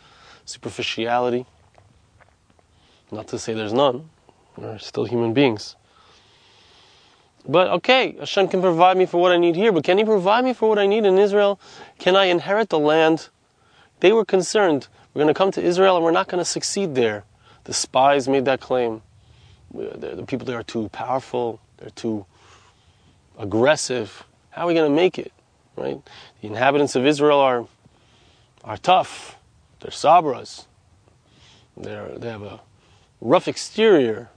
superficiality. 0.44 1.44
Not 3.10 3.26
to 3.26 3.38
say 3.40 3.52
there's 3.52 3.72
none. 3.72 4.10
We're 4.56 4.78
still 4.78 5.04
human 5.04 5.32
beings. 5.32 5.76
But 7.48 7.68
okay, 7.68 8.16
Hashem 8.18 8.48
can 8.48 8.60
provide 8.60 8.96
me 8.96 9.06
for 9.06 9.20
what 9.20 9.30
I 9.30 9.36
need 9.36 9.54
here, 9.54 9.70
but 9.70 9.84
can 9.84 9.98
He 9.98 10.04
provide 10.04 10.44
me 10.44 10.52
for 10.52 10.68
what 10.68 10.78
I 10.78 10.86
need 10.86 11.04
in 11.04 11.18
Israel? 11.18 11.60
Can 11.98 12.16
I 12.16 12.24
inherit 12.24 12.70
the 12.70 12.78
land? 12.78 13.28
They 14.00 14.12
were 14.12 14.24
concerned. 14.24 14.88
We're 15.14 15.22
going 15.22 15.32
to 15.32 15.38
come 15.38 15.52
to 15.52 15.62
Israel 15.62 15.96
and 15.96 16.04
we're 16.04 16.10
not 16.10 16.28
going 16.28 16.40
to 16.40 16.44
succeed 16.44 16.94
there. 16.94 17.24
The 17.64 17.72
spies 17.72 18.28
made 18.28 18.44
that 18.46 18.60
claim. 18.60 19.02
The 19.72 20.24
people 20.26 20.46
there 20.46 20.58
are 20.58 20.64
too 20.64 20.88
powerful, 20.90 21.60
they're 21.78 21.90
too 21.90 22.26
aggressive. 23.38 24.24
How 24.50 24.62
are 24.62 24.66
we 24.66 24.74
going 24.74 24.90
to 24.90 24.94
make 24.94 25.18
it? 25.18 25.32
Right? 25.76 26.00
The 26.40 26.48
inhabitants 26.48 26.96
of 26.96 27.06
Israel 27.06 27.40
are, 27.40 27.66
are 28.64 28.76
tough. 28.76 29.36
They're 29.80 29.90
sabras. 29.90 30.66
They're, 31.76 32.08
they 32.18 32.28
have 32.28 32.42
a 32.42 32.60
rough 33.20 33.48
exterior. 33.48 34.30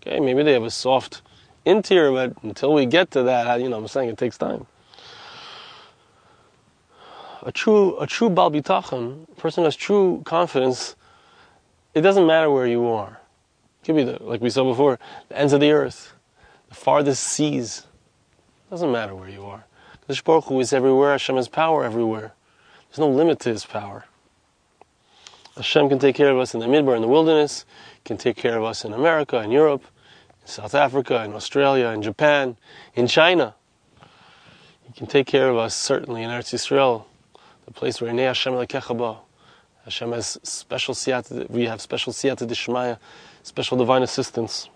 Okay, 0.00 0.20
maybe 0.20 0.42
they 0.42 0.52
have 0.52 0.62
a 0.62 0.70
soft 0.70 1.22
interior, 1.64 2.12
but 2.12 2.42
until 2.42 2.72
we 2.72 2.86
get 2.86 3.10
to 3.12 3.22
that, 3.24 3.60
you 3.60 3.68
know, 3.68 3.76
I'm 3.76 3.88
saying 3.88 4.08
it 4.08 4.18
takes 4.18 4.38
time. 4.38 4.66
A 7.42 7.52
true, 7.52 7.98
a 7.98 8.06
true 8.06 8.30
bal 8.30 8.54
a 8.54 8.62
person 9.36 9.64
has 9.64 9.76
true 9.76 10.22
confidence, 10.24 10.96
it 11.94 12.02
doesn't 12.02 12.26
matter 12.26 12.50
where 12.50 12.66
you 12.66 12.86
are. 12.86 13.20
It 13.82 13.86
could 13.86 13.96
be 13.96 14.04
the, 14.04 14.22
like 14.22 14.40
we 14.40 14.50
saw 14.50 14.64
before, 14.64 14.98
the 15.28 15.38
ends 15.38 15.52
of 15.52 15.60
the 15.60 15.72
earth, 15.72 16.12
the 16.68 16.74
farthest 16.74 17.22
seas. 17.22 17.86
It 18.66 18.70
doesn't 18.70 18.92
matter 18.92 19.14
where 19.14 19.28
you 19.28 19.44
are. 19.44 19.64
The 20.06 20.20
Baruch 20.24 20.50
is 20.50 20.72
everywhere. 20.72 21.12
Hashem 21.12 21.36
has 21.36 21.48
power 21.48 21.84
everywhere. 21.84 22.34
There's 22.88 22.98
no 22.98 23.08
limit 23.08 23.38
to 23.40 23.50
His 23.50 23.64
power. 23.64 24.04
Hashem 25.56 25.88
can 25.88 25.98
take 25.98 26.16
care 26.16 26.30
of 26.30 26.38
us 26.38 26.54
in 26.54 26.60
the 26.60 26.66
midbar, 26.66 26.96
in 26.96 27.02
the 27.02 27.08
wilderness. 27.08 27.64
Can 28.04 28.16
take 28.16 28.36
care 28.36 28.56
of 28.56 28.64
us 28.64 28.84
in 28.84 28.92
America, 28.92 29.38
in 29.40 29.50
Europe 29.50 29.84
in 30.40 30.46
South 30.46 30.74
Africa, 30.74 31.22
in 31.24 31.34
Australia, 31.34 31.88
in 31.88 32.02
Japan, 32.02 32.56
in 32.94 33.06
China. 33.06 33.54
He 34.84 34.92
can 34.92 35.06
take 35.06 35.26
care 35.26 35.48
of 35.48 35.56
us 35.56 35.74
certainly 35.74 36.22
in 36.22 36.30
Eretz 36.30 36.52
Yisrael, 36.54 37.04
the 37.66 37.72
place 37.72 38.00
where 38.00 38.12
Hashem 38.12 38.54
lekechaba. 38.54 39.18
Hashem 39.84 40.12
has 40.12 40.38
special 40.42 40.94
siyata, 40.94 41.48
we 41.50 41.64
have 41.64 41.80
special 41.80 42.12
siyata 42.12 42.46
dishmaya, 42.46 42.98
special 43.42 43.78
divine 43.78 44.02
assistance. 44.02 44.68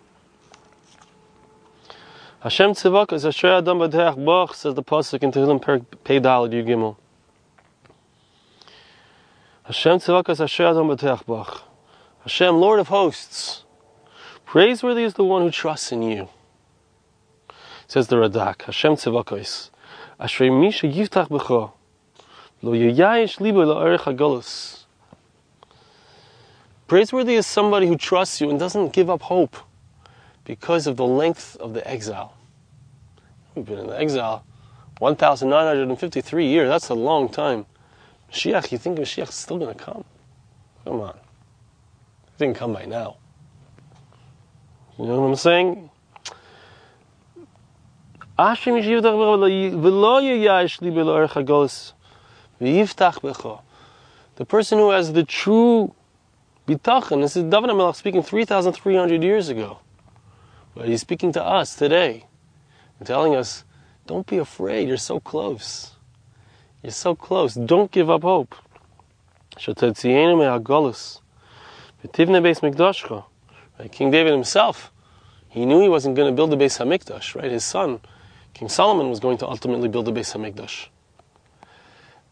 Hashem 2.40 2.72
tzivak 2.72 3.12
is 3.12 3.24
Asher 3.24 3.54
Adam 3.54 3.78
Badeach 3.78 4.22
Bach, 4.22 4.54
says 4.54 4.74
the 4.74 4.82
Pasuk 4.82 5.22
in 5.22 5.32
Tehillim 5.32 5.60
Pei 6.04 6.20
Dalad 6.20 6.52
Yugimel. 6.52 6.96
Hashem 9.64 9.98
tzivak 9.98 10.28
is 10.28 10.40
Asher 10.40 10.66
Adam 10.66 10.88
Badeach 10.88 11.24
Bach. 11.26 11.73
Hashem, 12.24 12.56
Lord 12.56 12.80
of 12.80 12.88
hosts, 12.88 13.64
Praiseworthy 14.46 15.02
is 15.02 15.12
the 15.12 15.24
one 15.24 15.42
who 15.42 15.50
trusts 15.50 15.92
in 15.92 16.02
you. 16.02 16.28
Says 17.86 18.06
the 18.06 18.16
Radak, 18.16 18.62
Hashem 18.62 18.94
Tzivakos, 18.94 19.68
Ashrei 20.18 20.50
Misha 20.50 20.86
Yiftach 20.86 21.28
B'cho, 21.28 21.72
Lo 22.62 22.72
Yayayish 22.72 23.40
Libo 23.40 23.66
Lo 23.66 23.78
Erech 23.84 24.02
HaGolus. 24.02 24.84
Praiseworthy 26.86 27.34
is 27.34 27.46
somebody 27.46 27.86
who 27.88 27.96
trusts 27.96 28.40
you 28.40 28.48
and 28.48 28.58
doesn't 28.58 28.94
give 28.94 29.10
up 29.10 29.20
hope 29.20 29.56
because 30.44 30.86
of 30.86 30.96
the 30.96 31.06
length 31.06 31.56
of 31.56 31.74
the 31.74 31.86
exile. 31.86 32.34
We've 33.54 33.66
been 33.66 33.80
in 33.80 33.86
the 33.88 34.00
exile 34.00 34.46
1,953 34.98 36.46
years. 36.46 36.68
That's 36.70 36.88
a 36.88 36.94
long 36.94 37.28
time. 37.28 37.66
Mashiach, 38.32 38.72
you 38.72 38.78
think 38.78 38.98
Mashiach 38.98 39.28
is 39.28 39.34
still 39.34 39.58
going 39.58 39.74
to 39.76 39.84
come? 39.84 40.04
Come 40.84 41.00
on. 41.00 41.18
He 42.36 42.44
didn't 42.44 42.56
come 42.56 42.72
by 42.72 42.84
now. 42.84 43.16
You 44.98 45.06
know 45.06 45.20
what 45.20 45.28
I'm 45.28 45.36
saying? 45.36 45.90
The 54.36 54.44
person 54.44 54.78
who 54.78 54.90
has 54.90 55.12
the 55.12 55.22
true 55.22 55.94
bitachon, 56.66 57.22
this 57.22 57.36
is 57.36 57.44
David 57.44 57.70
HaMelech 57.70 57.94
speaking 57.94 58.22
3,300 58.22 59.22
years 59.22 59.48
ago. 59.48 59.78
But 60.74 60.88
he's 60.88 61.00
speaking 61.00 61.32
to 61.32 61.44
us 61.44 61.76
today 61.76 62.26
and 62.98 63.06
telling 63.06 63.36
us, 63.36 63.64
don't 64.06 64.26
be 64.26 64.38
afraid, 64.38 64.88
you're 64.88 64.96
so 64.96 65.20
close. 65.20 65.92
You're 66.82 66.90
so 66.90 67.14
close. 67.14 67.54
Don't 67.54 67.90
give 67.90 68.10
up 68.10 68.22
hope. 68.22 68.54
Right? 73.78 73.90
King 73.90 74.10
David 74.10 74.32
himself, 74.32 74.92
he 75.48 75.64
knew 75.66 75.80
he 75.80 75.88
wasn't 75.88 76.16
going 76.16 76.30
to 76.30 76.34
build 76.34 76.50
the 76.50 76.56
Beis 76.56 76.78
Hamikdash, 76.78 77.34
right? 77.34 77.50
His 77.50 77.64
son, 77.64 78.00
King 78.52 78.68
Solomon, 78.68 79.08
was 79.08 79.20
going 79.20 79.38
to 79.38 79.48
ultimately 79.48 79.88
build 79.88 80.04
the 80.06 80.12
Beis 80.12 80.34
Hamikdash. 80.34 80.88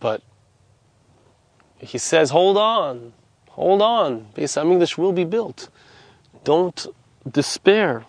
But 0.00 0.23
he 1.79 1.99
says, 1.99 2.31
hold 2.31 2.57
on, 2.57 3.12
hold 3.50 3.83
on, 3.83 4.26
Beis 4.35 4.61
Hamikdash 4.61 4.99
will 4.99 5.12
be 5.12 5.25
built. 5.25 5.69
Don't 6.45 6.87
despair. 7.31 8.05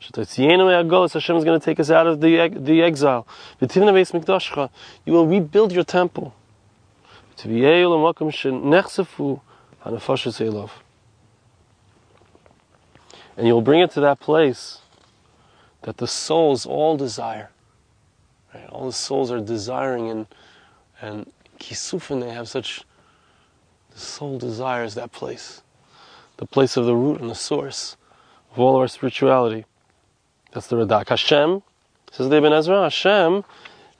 Hashem 0.00 1.36
is 1.36 1.44
going 1.44 1.60
to 1.60 1.64
take 1.64 1.78
us 1.78 1.90
out 1.90 2.06
of 2.06 2.20
the, 2.20 2.48
the 2.48 2.82
exile. 2.82 3.26
You 3.60 5.12
will 5.12 5.26
rebuild 5.26 5.72
your 5.72 5.84
temple. 5.84 6.34
And 7.44 7.52
Fashitov. 10.00 10.70
And 13.36 13.46
you'll 13.46 13.62
bring 13.62 13.80
it 13.80 13.92
to 13.92 14.00
that 14.00 14.18
place 14.18 14.80
that 15.82 15.98
the 15.98 16.08
souls 16.08 16.66
all 16.66 16.96
desire. 16.96 17.50
Right? 18.52 18.68
All 18.70 18.86
the 18.86 18.92
souls 18.92 19.30
are 19.30 19.40
desiring 19.40 20.10
and, 20.10 20.26
and 21.00 21.32
kisufin, 21.60 22.20
they 22.20 22.30
have 22.30 22.48
such, 22.48 22.82
the 23.92 24.00
soul 24.00 24.38
desires 24.38 24.94
that 24.94 25.12
place, 25.12 25.62
the 26.38 26.46
place 26.46 26.76
of 26.76 26.86
the 26.86 26.96
root 26.96 27.20
and 27.20 27.30
the 27.30 27.36
source 27.36 27.96
of 28.52 28.58
all 28.58 28.74
our 28.76 28.88
spirituality. 28.88 29.64
That's 30.52 30.66
the 30.66 30.76
Radak. 30.76 31.08
Hashem, 31.08 31.62
says 32.10 32.28
the 32.28 32.36
Ibn 32.36 32.52
Ezra, 32.52 32.82
Hashem, 32.82 33.44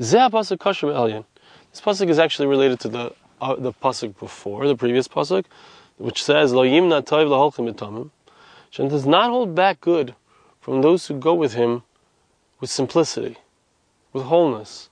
zeh 0.01 0.31
pasuk 0.31 0.59
kasher 0.59 0.89
elyon. 0.93 1.25
This 1.71 1.81
pasuk 1.81 2.09
is 2.09 2.19
actually 2.19 2.49
related 2.49 2.81
to 2.81 2.89
the 2.89 3.13
uh, 3.41 3.55
the 3.57 3.73
pasuk 3.73 4.19
before, 4.19 4.67
the 4.67 4.77
previous 4.77 5.09
pasuk, 5.09 5.45
which 5.97 6.23
says, 6.23 6.53
Lo 6.53 6.65
yimna 6.65 7.03
toiv 7.03 7.29
laholchim 7.29 7.73
etamim. 7.73 8.11
Hashem 8.71 8.89
does 8.89 9.07
not 9.07 9.31
hold 9.31 9.55
back 9.55 9.81
good 9.81 10.15
from 10.61 10.83
those 10.83 11.07
who 11.07 11.15
go 11.15 11.35
with 11.35 11.55
him 11.55 11.83
with 12.61 12.71
simplicity, 12.71 13.37
with 14.13 14.25
wholeness. 14.25 14.91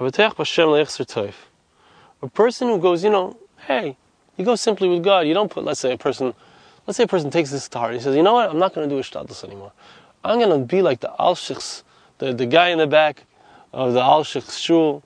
A 0.00 0.10
person 2.34 2.68
who 2.68 2.78
goes, 2.78 3.04
you 3.04 3.10
know, 3.10 3.36
hey, 3.66 3.96
you 4.36 4.44
go 4.44 4.54
simply 4.56 4.88
with 4.88 5.02
God. 5.04 5.26
You 5.26 5.34
don't 5.34 5.50
put, 5.50 5.64
let's 5.64 5.80
say, 5.80 5.92
a 5.92 5.98
person, 5.98 6.32
let's 6.86 6.96
say 6.96 7.04
a 7.04 7.08
person 7.08 7.30
takes 7.30 7.50
this 7.50 7.68
to 7.68 7.78
heart. 7.78 7.94
He 7.94 8.00
says, 8.00 8.16
you 8.16 8.22
know 8.22 8.32
what, 8.34 8.48
I'm 8.50 8.58
not 8.58 8.74
going 8.74 8.88
to 8.88 8.94
do 8.94 8.98
a 8.98 9.02
shtadlis 9.02 9.44
anymore. 9.44 9.72
I'm 10.24 10.38
going 10.38 10.50
to 10.58 10.64
be 10.66 10.82
like 10.82 11.00
the 11.00 11.12
al 11.18 11.34
the, 11.34 12.32
the 12.32 12.46
guy 12.46 12.68
in 12.68 12.78
the 12.78 12.86
back 12.86 13.24
of 13.72 13.92
the 13.92 14.00
al 14.00 14.24
shul, 14.24 15.02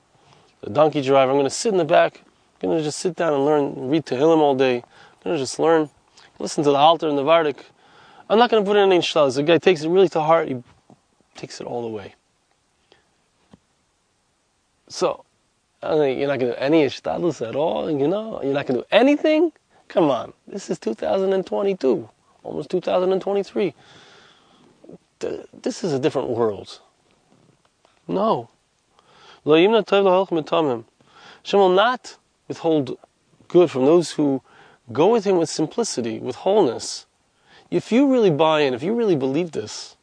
the 0.62 0.70
donkey 0.70 1.02
driver. 1.02 1.30
I'm 1.30 1.36
going 1.36 1.44
to 1.44 1.50
sit 1.50 1.72
in 1.72 1.78
the 1.78 1.84
back. 1.84 2.22
I'm 2.62 2.68
going 2.68 2.78
to 2.78 2.84
just 2.84 2.98
sit 2.98 3.16
down 3.16 3.34
and 3.34 3.44
learn, 3.44 3.88
read 3.88 4.06
Tehillim 4.06 4.38
all 4.38 4.54
day. 4.54 4.76
I'm 4.76 5.22
going 5.22 5.36
to 5.36 5.42
just 5.42 5.58
learn, 5.58 5.90
listen 6.38 6.64
to 6.64 6.70
the 6.70 6.76
altar 6.76 7.08
and 7.08 7.18
the 7.18 7.22
Vardik. 7.22 7.58
I'm 8.28 8.38
not 8.38 8.50
going 8.50 8.64
to 8.64 8.66
put 8.66 8.76
in 8.76 8.90
any 8.90 9.00
shtadlis. 9.00 9.36
The 9.36 9.42
guy 9.42 9.58
takes 9.58 9.82
it 9.82 9.88
really 9.88 10.08
to 10.10 10.20
heart. 10.20 10.48
He 10.48 10.62
takes 11.34 11.60
it 11.60 11.66
all 11.66 11.82
the 11.82 11.88
way. 11.88 12.14
So, 14.88 15.24
you're 15.82 16.28
not 16.28 16.38
going 16.38 16.52
to 16.52 16.52
do 16.52 16.54
any 16.54 16.84
ishtadlus 16.86 17.46
at 17.46 17.54
all, 17.54 17.90
you 17.90 18.08
know? 18.08 18.40
You're 18.42 18.54
not 18.54 18.66
going 18.66 18.80
to 18.80 18.82
do 18.82 18.88
anything? 18.90 19.52
Come 19.88 20.10
on. 20.10 20.32
This 20.48 20.70
is 20.70 20.78
2022, 20.78 22.08
almost 22.42 22.70
2023. 22.70 23.74
This 25.18 25.84
is 25.84 25.92
a 25.92 25.98
different 25.98 26.28
world. 26.30 26.80
No. 28.08 28.48
Hashem 29.46 29.72
will 31.60 31.68
not 31.68 32.16
withhold 32.48 32.98
good 33.46 33.70
from 33.70 33.84
those 33.84 34.10
who 34.12 34.42
go 34.92 35.12
with 35.12 35.24
Him 35.24 35.36
with 35.36 35.48
simplicity, 35.48 36.18
with 36.18 36.36
wholeness. 36.36 37.06
If 37.70 37.92
you 37.92 38.10
really 38.10 38.30
buy 38.30 38.60
in, 38.62 38.74
if 38.74 38.82
you 38.82 38.94
really 38.94 39.14
believe 39.14 39.52
this, 39.52 39.96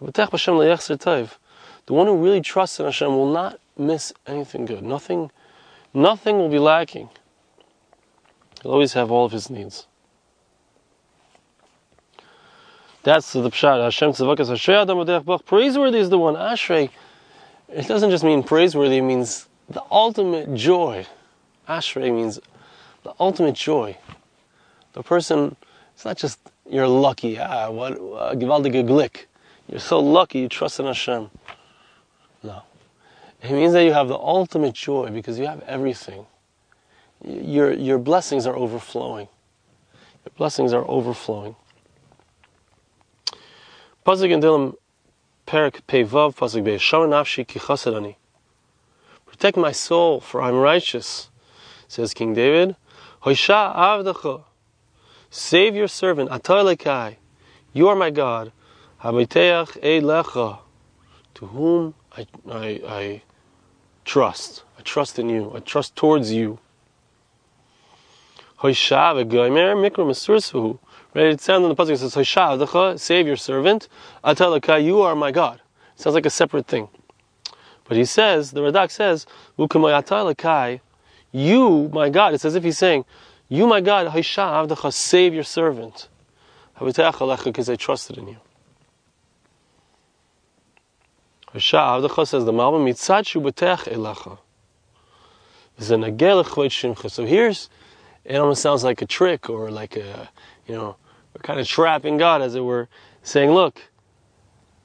the 0.00 0.10
one 1.88 2.06
who 2.06 2.16
really 2.16 2.40
trusts 2.42 2.78
in 2.78 2.86
Hashem 2.86 3.08
will 3.08 3.32
not 3.32 3.58
miss 3.76 4.12
anything 4.26 4.66
good. 4.66 4.82
Nothing, 4.82 5.30
nothing 5.94 6.36
will 6.38 6.50
be 6.50 6.58
lacking. 6.58 7.08
He'll 8.62 8.72
always 8.72 8.92
have 8.92 9.10
all 9.10 9.24
of 9.24 9.32
his 9.32 9.48
needs. 9.48 9.86
That's 13.02 13.32
the 13.32 13.48
pshat. 13.50 13.82
Hashem 13.82 14.10
tzavakas 14.12 14.50
Ashrei 14.50 14.82
Adam 14.82 15.24
Bach. 15.24 15.46
Praiseworthy 15.46 15.98
is 15.98 16.10
the 16.10 16.18
one. 16.18 16.34
Ashrei. 16.34 16.90
It 17.72 17.86
doesn't 17.86 18.10
just 18.10 18.24
mean 18.24 18.42
praiseworthy. 18.42 18.98
It 18.98 19.02
means 19.02 19.48
the 19.68 19.82
ultimate 19.90 20.54
joy. 20.54 21.06
Ashrei 21.68 22.12
means 22.12 22.40
the 23.04 23.14
ultimate 23.20 23.54
joy. 23.54 23.96
The 24.92 25.02
person. 25.02 25.56
It's 25.94 26.04
not 26.04 26.16
just 26.16 26.38
you're 26.68 26.88
lucky. 26.88 27.38
Ah, 27.38 27.70
what 27.70 27.92
uh, 27.92 28.34
gewaldige 28.34 28.86
glick. 28.86 29.26
You're 29.68 29.80
so 29.80 30.00
lucky. 30.00 30.40
You 30.40 30.48
trust 30.48 30.80
in 30.80 30.86
Hashem. 30.86 31.30
No. 32.42 32.62
It 33.42 33.52
means 33.52 33.72
that 33.72 33.84
you 33.84 33.92
have 33.92 34.08
the 34.08 34.18
ultimate 34.18 34.74
joy 34.74 35.10
because 35.10 35.38
you 35.38 35.46
have 35.46 35.62
everything. 35.62 36.26
Your, 37.24 37.72
your 37.72 37.98
blessings 37.98 38.46
are 38.46 38.56
overflowing. 38.56 39.28
Your 40.24 40.32
blessings 40.36 40.72
are 40.72 40.84
overflowing. 40.88 41.56
Pasuk 44.04 44.30
in 44.30 44.40
Dilim, 44.40 44.74
Pasuk 45.50 45.82
Protect 49.26 49.56
my 49.56 49.72
soul, 49.72 50.20
for 50.20 50.42
I'm 50.42 50.54
righteous, 50.54 51.28
says 51.88 52.14
King 52.14 52.34
David. 52.34 52.76
Hoisha 53.24 53.74
Avdacha. 53.74 54.44
Save 55.28 55.74
your 55.74 55.88
servant, 55.88 56.30
Atalekai. 56.30 57.16
You 57.72 57.88
are 57.88 57.96
my 57.96 58.10
God. 58.10 58.52
Habiteach 59.02 59.80
Eilecha. 59.82 60.60
To 61.34 61.46
whom 61.46 61.94
I, 62.16 62.26
I, 62.48 62.66
I 62.86 63.22
trust. 64.04 64.62
I 64.78 64.82
trust 64.82 65.18
in 65.18 65.28
you. 65.28 65.52
I 65.54 65.58
trust 65.58 65.96
towards 65.96 66.32
you. 66.32 66.60
Hoishav 68.60 69.28
goymer 69.28 69.74
mikra 69.74 70.04
masursuhu. 70.06 70.78
Ready? 71.14 71.30
It 71.30 71.40
sounds 71.40 71.64
in 71.64 71.68
the 71.68 71.74
pasuk. 71.74 71.90
It 71.90 71.98
says 71.98 73.02
save 73.02 73.26
your 73.26 73.36
servant. 73.36 73.88
Atalaka, 74.24 74.82
you 74.82 75.02
are 75.02 75.16
my 75.16 75.30
God. 75.32 75.60
It 75.94 76.00
sounds 76.00 76.14
like 76.14 76.26
a 76.26 76.30
separate 76.30 76.66
thing. 76.66 76.88
But 77.84 77.96
he 77.96 78.04
says, 78.04 78.52
the 78.52 78.60
Radak 78.60 78.90
says, 78.92 79.26
you, 81.32 81.90
my 81.92 82.10
God. 82.10 82.34
It's 82.34 82.44
as 82.44 82.54
if 82.54 82.62
he's 82.62 82.78
saying, 82.78 83.04
you, 83.48 83.66
my 83.66 83.80
God, 83.80 84.06
Hoishav 84.06 84.92
save 84.92 85.34
your 85.34 85.42
servant. 85.42 86.08
Because 86.78 87.68
I 87.68 87.76
trusted 87.76 88.16
in 88.18 88.28
you. 88.28 88.36
Avdecha 91.52 92.28
says 92.28 92.44
the 92.44 92.52
Malbim 92.52 92.88
mitzad 92.88 93.26
shu 93.26 93.40
elecha. 93.40 94.38
So 97.10 97.24
here's, 97.26 97.70
it 98.24 98.36
almost 98.36 98.62
sounds 98.62 98.84
like 98.84 99.02
a 99.02 99.06
trick 99.06 99.48
or 99.48 99.70
like 99.70 99.96
a, 99.96 100.28
you 100.66 100.74
know, 100.74 100.96
we're 101.34 101.42
kind 101.42 101.60
of 101.60 101.66
trapping 101.66 102.16
God 102.16 102.42
as 102.42 102.54
it 102.54 102.60
were, 102.60 102.88
saying, 103.22 103.50
look, 103.50 103.80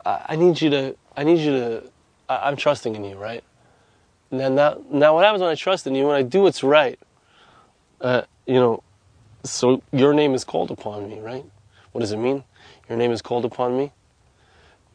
I, 0.06 0.26
I 0.30 0.36
need 0.36 0.62
you 0.62 0.70
to, 0.70 0.96
I 1.16 1.24
need 1.24 1.40
you 1.40 1.52
to, 1.52 1.92
I, 2.30 2.48
am 2.48 2.56
trusting 2.56 2.96
in 2.96 3.04
you, 3.04 3.16
right? 3.16 3.44
Then 4.32 4.56
now, 4.56 4.82
now 4.90 5.16
what 5.16 5.24
happens 5.24 5.42
when 5.42 5.50
I 5.50 5.56
trust 5.56 5.88
in 5.88 5.96
you, 5.96 6.06
when 6.06 6.16
I 6.16 6.22
do 6.22 6.42
what's 6.42 6.64
right, 6.64 7.00
uh, 8.02 8.24
you 8.46 8.56
know, 8.56 8.84
so 9.44 9.82
your 9.92 10.14
name 10.14 10.34
is 10.34 10.44
called 10.44 10.72
upon 10.72 11.08
me, 11.08 11.20
right? 11.20 11.46
What 11.92 12.02
does 12.02 12.12
it 12.12 12.18
mean? 12.18 12.44
Your 12.90 12.98
name 12.98 13.12
is 13.12 13.22
called 13.22 13.46
upon 13.46 13.78
me? 13.78 13.92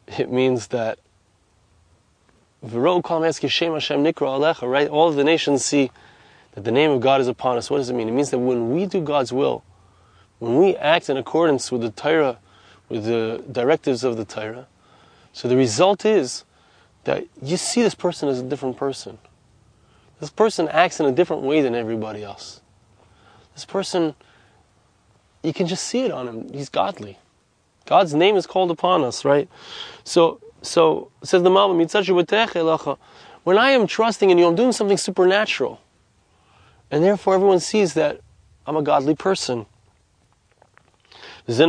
It 0.07 0.31
means 0.31 0.67
that 0.67 0.99
right? 4.67 4.87
All 4.87 5.11
the 5.11 5.23
nations 5.23 5.65
see 5.65 5.91
that 6.53 6.63
the 6.63 6.71
name 6.71 6.91
of 6.91 7.01
God 7.01 7.21
is 7.21 7.27
upon 7.27 7.57
us. 7.57 7.69
What 7.69 7.77
does 7.77 7.89
it 7.89 7.93
mean? 7.93 8.07
It 8.07 8.11
means 8.11 8.29
that 8.31 8.39
when 8.39 8.71
we 8.71 8.85
do 8.85 9.01
God's 9.01 9.31
will, 9.31 9.63
when 10.39 10.57
we 10.57 10.75
act 10.75 11.09
in 11.09 11.17
accordance 11.17 11.71
with 11.71 11.81
the 11.81 11.91
Torah, 11.91 12.39
with 12.89 13.05
the 13.05 13.43
directives 13.51 14.03
of 14.03 14.17
the 14.17 14.25
Torah, 14.25 14.67
so 15.33 15.47
the 15.47 15.55
result 15.55 16.05
is 16.05 16.43
that 17.05 17.25
you 17.41 17.57
see 17.57 17.81
this 17.81 17.95
person 17.95 18.27
as 18.27 18.39
a 18.39 18.43
different 18.43 18.77
person. 18.77 19.17
This 20.19 20.29
person 20.29 20.67
acts 20.69 20.99
in 20.99 21.05
a 21.05 21.11
different 21.11 21.43
way 21.43 21.61
than 21.61 21.73
everybody 21.73 22.23
else. 22.23 22.61
This 23.53 23.65
person, 23.65 24.13
you 25.43 25.53
can 25.53 25.67
just 25.67 25.85
see 25.85 26.01
it 26.03 26.11
on 26.11 26.27
him. 26.27 26.53
He's 26.53 26.69
godly. 26.69 27.17
God's 27.85 28.13
name 28.13 28.35
is 28.35 28.45
called 28.45 28.71
upon 28.71 29.03
us, 29.03 29.25
right? 29.25 29.49
So 30.03 30.39
so 30.61 31.11
says 31.23 31.43
the 31.43 31.49
Malbim, 31.49 32.97
when 33.43 33.57
I 33.57 33.71
am 33.71 33.87
trusting 33.87 34.29
in 34.29 34.37
you, 34.37 34.47
I'm 34.47 34.55
doing 34.55 34.71
something 34.71 34.97
supernatural. 34.97 35.81
And 36.91 37.03
therefore 37.03 37.35
everyone 37.35 37.61
sees 37.61 37.93
that 37.95 38.19
I'm 38.67 38.75
a 38.75 38.83
godly 38.83 39.15
person. 39.15 39.65
So 41.47 41.65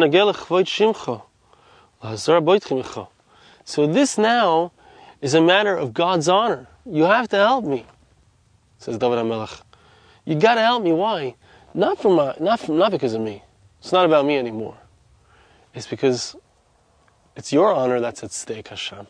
this 3.86 4.18
now 4.18 4.72
is 5.20 5.34
a 5.34 5.40
matter 5.40 5.76
of 5.76 5.94
God's 5.94 6.28
honor. 6.28 6.66
You 6.84 7.04
have 7.04 7.28
to 7.28 7.36
help 7.36 7.64
me, 7.64 7.86
says 8.78 8.98
David 8.98 9.18
HaMelech. 9.18 9.62
You 10.24 10.34
got 10.34 10.56
to 10.56 10.60
help 10.60 10.82
me. 10.82 10.92
Why? 10.92 11.36
Not 11.74 12.00
for 12.00 12.14
my, 12.14 12.34
not 12.38 12.60
from, 12.60 12.78
not 12.78 12.90
because 12.90 13.14
of 13.14 13.20
me. 13.20 13.42
It's 13.80 13.92
not 13.92 14.04
about 14.04 14.26
me 14.26 14.36
anymore. 14.36 14.76
It's 15.74 15.86
because 15.86 16.36
it's 17.36 17.52
your 17.52 17.72
honor 17.72 18.00
that's 18.00 18.22
at 18.22 18.32
stake, 18.32 18.68
Hashem. 18.68 19.06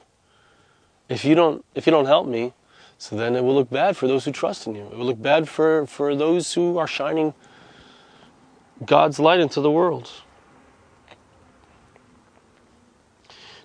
If 1.09 1.25
you 1.25 1.35
don't, 1.35 1.65
if 1.75 1.87
you 1.87 1.91
don't 1.91 2.07
help 2.07 2.27
me, 2.27 2.53
so 3.03 3.17
then 3.17 3.35
it 3.35 3.43
will 3.43 3.57
look 3.57 3.69
bad 3.69 3.97
for 3.97 4.07
those 4.07 4.27
who 4.27 4.31
trust 4.31 4.69
in 4.69 4.77
you. 4.77 4.85
It 4.85 4.97
will 4.97 5.07
look 5.07 5.21
bad 5.21 5.49
for, 5.49 5.89
for 5.89 6.15
those 6.15 6.55
who 6.55 6.79
are 6.79 6.87
shining 6.87 7.35
God's 8.87 9.19
light 9.19 9.41
into 9.41 9.61
the 9.61 9.73
world. 9.73 10.09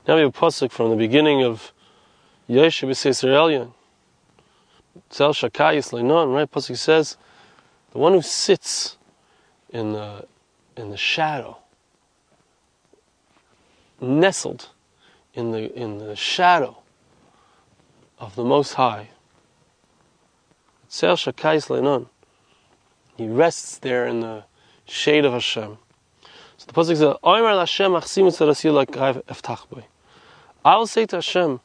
Now 0.07 0.15
we 0.15 0.21
have 0.21 0.29
a 0.29 0.31
pasuk 0.31 0.71
from 0.71 0.89
the 0.89 0.95
beginning 0.95 1.43
of 1.43 1.71
Yeshe 2.49 2.87
B'Seisraelian. 2.87 3.73
Tzel 5.11 5.33
Shakayis 5.33 5.91
Leinon, 5.91 6.33
right? 6.33 6.51
Pasuk 6.51 6.75
says, 6.75 7.15
the 7.91 7.99
one 7.99 8.13
who 8.13 8.23
sits 8.23 8.97
in 9.69 9.93
the 9.93 10.25
in 10.75 10.89
the 10.89 10.97
shadow 10.97 11.59
nestled 14.01 14.69
in 15.35 15.51
the, 15.51 15.71
in 15.79 15.99
the 15.99 16.15
shadow 16.15 16.79
of 18.17 18.33
the 18.33 18.43
Most 18.43 18.73
High. 18.73 19.09
He 20.89 21.05
rests 23.27 23.77
there 23.79 24.07
in 24.07 24.21
the 24.21 24.45
shade 24.85 25.25
of 25.25 25.33
Hashem. 25.33 25.77
So 26.57 26.65
the 26.65 26.73
pasuk 26.73 26.95
says. 26.97 27.15
I 30.65 30.77
will 30.77 30.87
say 30.87 31.05
to 31.05 31.17
Hashem, 31.17 31.59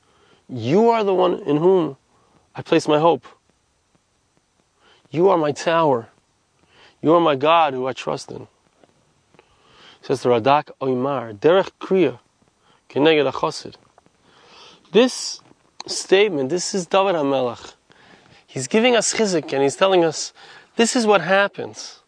"You 0.48 0.90
are 0.90 1.04
the 1.04 1.14
one 1.14 1.38
in 1.40 1.58
whom 1.58 1.96
I 2.54 2.62
place 2.62 2.88
my 2.88 2.98
hope. 2.98 3.26
You 5.10 5.28
are 5.28 5.38
my 5.38 5.52
tower. 5.52 6.08
You 7.00 7.14
are 7.14 7.20
my 7.20 7.36
God 7.36 7.74
who 7.74 7.86
I 7.86 7.92
trust 7.92 8.28
in." 8.30 8.48
Says 10.02 10.22
the 10.22 10.30
Radak 10.30 10.70
Oimar, 10.80 11.38
Derech 11.38 11.70
Kriya, 11.80 12.18
Keneged 12.88 13.30
Achosid. 13.30 13.76
This 14.90 15.40
statement, 15.86 16.50
this 16.50 16.74
is 16.74 16.86
David 16.86 17.14
HaMelech. 17.14 17.74
He's 18.52 18.68
giving 18.68 18.94
us 18.94 19.14
chizik 19.14 19.50
and 19.54 19.62
he's 19.62 19.76
telling 19.76 20.04
us 20.04 20.34
this 20.76 20.94
is 20.94 21.06
what 21.06 21.22
happens 21.22 22.00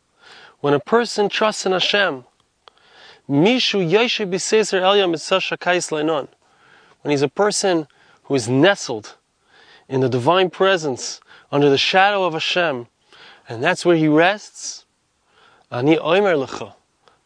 when 0.60 0.74
a 0.74 0.78
person 0.78 1.30
trusts 1.30 1.64
in 1.64 1.72
Hashem. 1.72 2.26
Mishu. 3.26 3.78
When 7.00 7.10
he's 7.10 7.22
a 7.22 7.28
person 7.28 7.86
who 8.24 8.34
is 8.34 8.46
nestled 8.46 9.16
in 9.88 10.00
the 10.02 10.08
divine 10.10 10.50
presence 10.50 11.22
under 11.50 11.70
the 11.70 11.78
shadow 11.78 12.24
of 12.24 12.34
Hashem, 12.34 12.88
and 13.48 13.64
that's 13.64 13.86
where 13.86 13.96
he 13.96 14.08
rests. 14.08 14.84
Ani 15.70 15.96
Oimer 15.96 16.46
Lecha. 16.46 16.74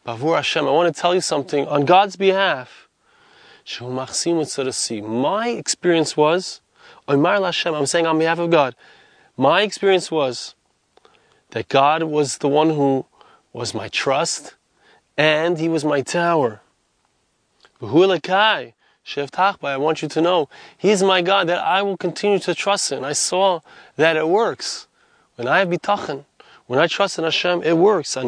Bavur 0.05 0.37
Hashem, 0.37 0.65
I 0.65 0.71
want 0.71 0.95
to 0.95 1.01
tell 1.01 1.13
you 1.13 1.19
something 1.19 1.67
on 1.67 1.83
God's 1.83 2.15
behalf. 2.15 2.87
My 3.81 5.49
experience 5.49 6.15
was, 6.15 6.61
Hashem, 7.09 7.75
I'm 7.75 7.85
saying 7.85 8.07
on 8.07 8.17
behalf 8.17 8.39
of 8.39 8.49
God, 8.49 8.75
my 9.39 9.61
experience 9.61 10.11
was 10.11 10.53
that 11.51 11.69
God 11.69 12.03
was 12.03 12.39
the 12.39 12.49
one 12.49 12.71
who 12.71 13.05
was 13.53 13.73
my 13.73 13.87
trust 13.87 14.55
and 15.17 15.57
He 15.57 15.69
was 15.69 15.85
my 15.85 16.01
tower. 16.01 16.59
I 17.81 18.73
want 19.77 20.01
you 20.01 20.09
to 20.09 20.21
know, 20.21 20.49
He's 20.77 21.01
my 21.01 21.21
God 21.21 21.47
that 21.47 21.59
I 21.59 21.81
will 21.81 21.95
continue 21.95 22.39
to 22.39 22.53
trust 22.53 22.91
in. 22.91 23.05
I 23.05 23.13
saw 23.13 23.61
that 23.95 24.17
it 24.17 24.27
works. 24.27 24.87
When 25.35 25.47
I 25.47 25.59
have 25.59 25.69
bitachon, 25.69 26.25
when 26.67 26.77
I 26.77 26.87
trust 26.87 27.17
in 27.17 27.23
Hashem, 27.23 27.63
it 27.63 27.77
works. 27.77 28.17
I'm 28.17 28.27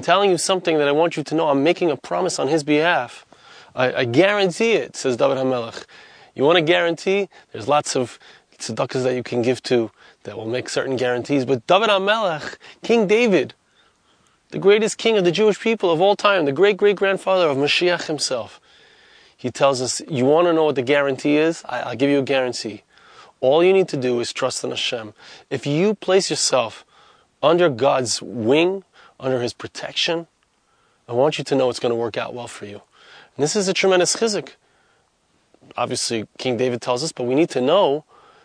telling 0.00 0.30
you 0.30 0.38
something 0.38 0.78
that 0.78 0.86
I 0.88 0.92
want 0.92 1.16
you 1.16 1.24
to 1.24 1.34
know. 1.34 1.48
I'm 1.48 1.64
making 1.64 1.90
a 1.90 1.96
promise 1.96 2.38
on 2.38 2.46
his 2.46 2.62
behalf. 2.62 3.26
I, 3.74 3.92
I 3.92 4.04
guarantee 4.04 4.74
it, 4.74 4.94
says 4.94 5.16
David 5.16 5.38
HaMelech. 5.38 5.84
You 6.34 6.44
want 6.44 6.58
a 6.58 6.62
guarantee? 6.62 7.28
There's 7.52 7.68
lots 7.68 7.96
of 7.96 8.18
tzedakahs 8.58 9.02
that 9.02 9.14
you 9.14 9.22
can 9.22 9.42
give 9.42 9.62
to 9.64 9.90
that 10.24 10.36
will 10.36 10.46
make 10.46 10.68
certain 10.68 10.96
guarantees. 10.96 11.44
But 11.44 11.66
David 11.66 11.90
HaMelech, 11.90 12.56
King 12.82 13.06
David, 13.06 13.54
the 14.50 14.58
greatest 14.58 14.98
king 14.98 15.16
of 15.18 15.24
the 15.24 15.32
Jewish 15.32 15.60
people 15.60 15.90
of 15.90 16.00
all 16.00 16.16
time, 16.16 16.44
the 16.44 16.52
great 16.52 16.76
great 16.76 16.96
grandfather 16.96 17.48
of 17.48 17.56
Mashiach 17.56 18.06
himself, 18.06 18.60
he 19.36 19.50
tells 19.50 19.82
us, 19.82 20.00
You 20.08 20.24
want 20.24 20.46
to 20.46 20.52
know 20.52 20.64
what 20.64 20.76
the 20.76 20.82
guarantee 20.82 21.36
is? 21.36 21.64
I, 21.68 21.80
I'll 21.80 21.96
give 21.96 22.10
you 22.10 22.20
a 22.20 22.22
guarantee. 22.22 22.82
All 23.40 23.64
you 23.64 23.72
need 23.72 23.88
to 23.88 23.96
do 23.96 24.20
is 24.20 24.32
trust 24.32 24.62
in 24.62 24.70
Hashem. 24.70 25.14
If 25.50 25.66
you 25.66 25.94
place 25.94 26.30
yourself 26.30 26.84
under 27.42 27.68
God's 27.68 28.22
wing, 28.22 28.84
under 29.18 29.42
His 29.42 29.52
protection, 29.52 30.28
I 31.08 31.12
want 31.12 31.38
you 31.38 31.44
to 31.44 31.56
know 31.56 31.68
it's 31.68 31.80
going 31.80 31.90
to 31.90 31.96
work 31.96 32.16
out 32.16 32.34
well 32.34 32.46
for 32.46 32.66
you. 32.66 32.82
And 33.36 33.42
this 33.42 33.56
is 33.56 33.66
a 33.66 33.74
tremendous 33.74 34.14
chizik. 34.14 34.50
Obviously, 35.76 36.26
King 36.38 36.56
David 36.56 36.80
tells 36.80 37.02
us, 37.02 37.12
but 37.12 37.24
we 37.24 37.34
need 37.34 37.50
to 37.50 37.60
know 37.60 38.04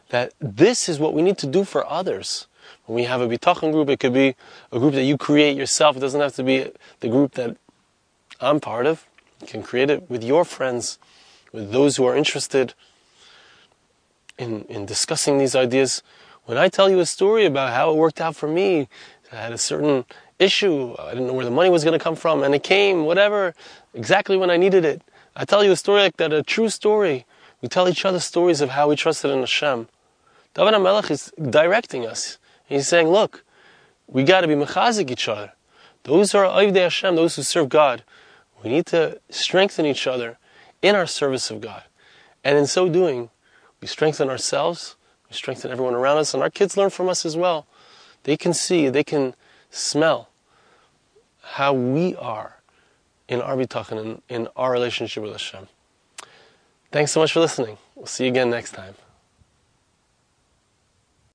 that 0.10 0.34
this 0.40 0.88
is 0.88 1.00
what 1.00 1.14
we 1.14 1.22
need 1.22 1.38
to 1.40 1.48
do 1.48 1.64
for 1.64 1.86
others. 1.90 2.48
When 2.86 2.96
we 2.96 3.04
have 3.04 3.22
a 3.22 3.28
bitachon 3.28 3.72
group, 3.72 3.90
it 3.90 4.00
could 4.00 4.14
be 4.14 4.36
a 4.72 4.80
group 4.80 4.94
that 4.94 5.04
you 5.04 5.18
create 5.18 5.58
yourself. 5.58 5.98
It 5.98 6.00
doesn't 6.00 6.20
have 6.20 6.36
to 6.36 6.44
be 6.44 6.72
the 7.00 7.10
group 7.10 7.34
that 7.34 7.58
I'm 8.40 8.60
part 8.60 8.86
of. 8.86 9.06
You 9.42 9.48
can 9.48 9.64
create 9.64 9.90
it 9.90 10.10
with 10.10 10.24
your 10.24 10.46
friends, 10.46 10.98
with 11.52 11.72
those 11.72 11.98
who 11.98 12.06
are 12.06 12.16
interested 12.16 12.74
in, 14.38 14.64
in 14.64 14.86
discussing 14.86 15.38
these 15.38 15.56
ideas. 15.56 16.04
When 16.46 16.58
I 16.58 16.70
tell 16.70 16.90
you 16.90 17.00
a 17.00 17.06
story 17.06 17.46
about 17.46 17.74
how 17.74 17.92
it 17.92 17.98
worked 17.98 18.22
out 18.22 18.36
for 18.36 18.48
me, 18.48 18.88
I 19.32 19.36
had 19.36 19.52
a 19.52 19.58
certain 19.58 20.06
issue, 20.40 20.96
I 20.98 21.10
didn't 21.10 21.28
know 21.28 21.34
where 21.34 21.46
the 21.46 21.52
money 21.52 21.70
was 21.70 21.84
going 21.84 21.98
to 21.98 22.04
come 22.04 22.16
from, 22.16 22.44
and 22.44 22.56
it 22.56 22.64
came, 22.64 23.06
whatever, 23.06 23.54
exactly 23.94 24.38
when 24.38 24.50
I 24.50 24.58
needed 24.58 24.86
it. 24.86 25.02
I 25.38 25.46
tell 25.46 25.64
you 25.64 25.72
a 25.72 25.76
story 25.78 26.02
like 26.02 26.18
that, 26.18 26.34
a 26.34 26.44
true 26.44 26.68
story. 26.68 27.26
We 27.62 27.70
tell 27.70 27.88
each 27.88 28.04
other 28.04 28.20
stories 28.20 28.60
of 28.60 28.72
how 28.72 28.90
we 28.90 28.98
trusted 28.98 29.32
in 29.32 29.40
Hashem. 29.40 29.88
David 30.54 30.74
HaMelech 30.74 31.12
is 31.12 31.32
directing 31.40 32.06
us. 32.06 32.38
He's 32.66 32.88
saying, 32.88 33.08
look, 33.08 33.46
we 34.08 34.24
got 34.24 34.42
to 34.42 34.48
be 34.48 34.56
mechazik 34.56 35.10
each 35.10 35.30
other. 35.30 35.54
Those 36.04 36.32
who 36.32 36.40
are 36.40 36.46
Oivdei 36.46 36.84
Hashem, 36.84 37.16
those 37.16 37.36
who 37.38 37.44
serve 37.44 37.70
God, 37.70 38.04
we 38.64 38.70
need 38.72 38.88
to 38.88 39.22
strengthen 39.30 39.86
each 39.86 40.08
other 40.08 40.38
in 40.82 40.96
our 40.96 41.06
service 41.06 41.52
of 41.52 41.62
God. 41.62 41.84
And 42.44 42.58
in 42.58 42.68
so 42.68 42.90
doing, 42.90 43.30
we 43.80 43.88
strengthen 43.88 44.30
ourselves 44.30 44.98
we 45.30 45.36
strengthen 45.36 45.72
everyone 45.72 45.94
around 45.94 46.18
us, 46.18 46.34
and 46.34 46.42
our 46.42 46.50
kids 46.50 46.78
learn 46.78 46.90
from 46.90 47.10
us 47.10 47.26
as 47.26 47.36
well. 47.36 47.68
They 48.24 48.38
can 48.38 48.54
see, 48.54 48.90
they 48.90 49.04
can 49.04 49.36
smell 49.70 50.30
how 51.42 51.74
we 51.74 52.16
are 52.16 52.57
in 53.28 53.42
our 53.42 53.56
bitachon, 53.56 54.00
in, 54.04 54.22
in 54.30 54.48
our 54.56 54.72
relationship 54.72 55.24
with 55.24 55.34
Hashem. 55.34 55.68
Thanks 56.92 57.12
so 57.12 57.20
much 57.20 57.34
for 57.34 57.40
listening. 57.40 57.78
We'll 57.96 58.06
see 58.06 58.26
you 58.26 58.32
again 58.32 58.50
next 58.50 58.72
time. 58.72 58.96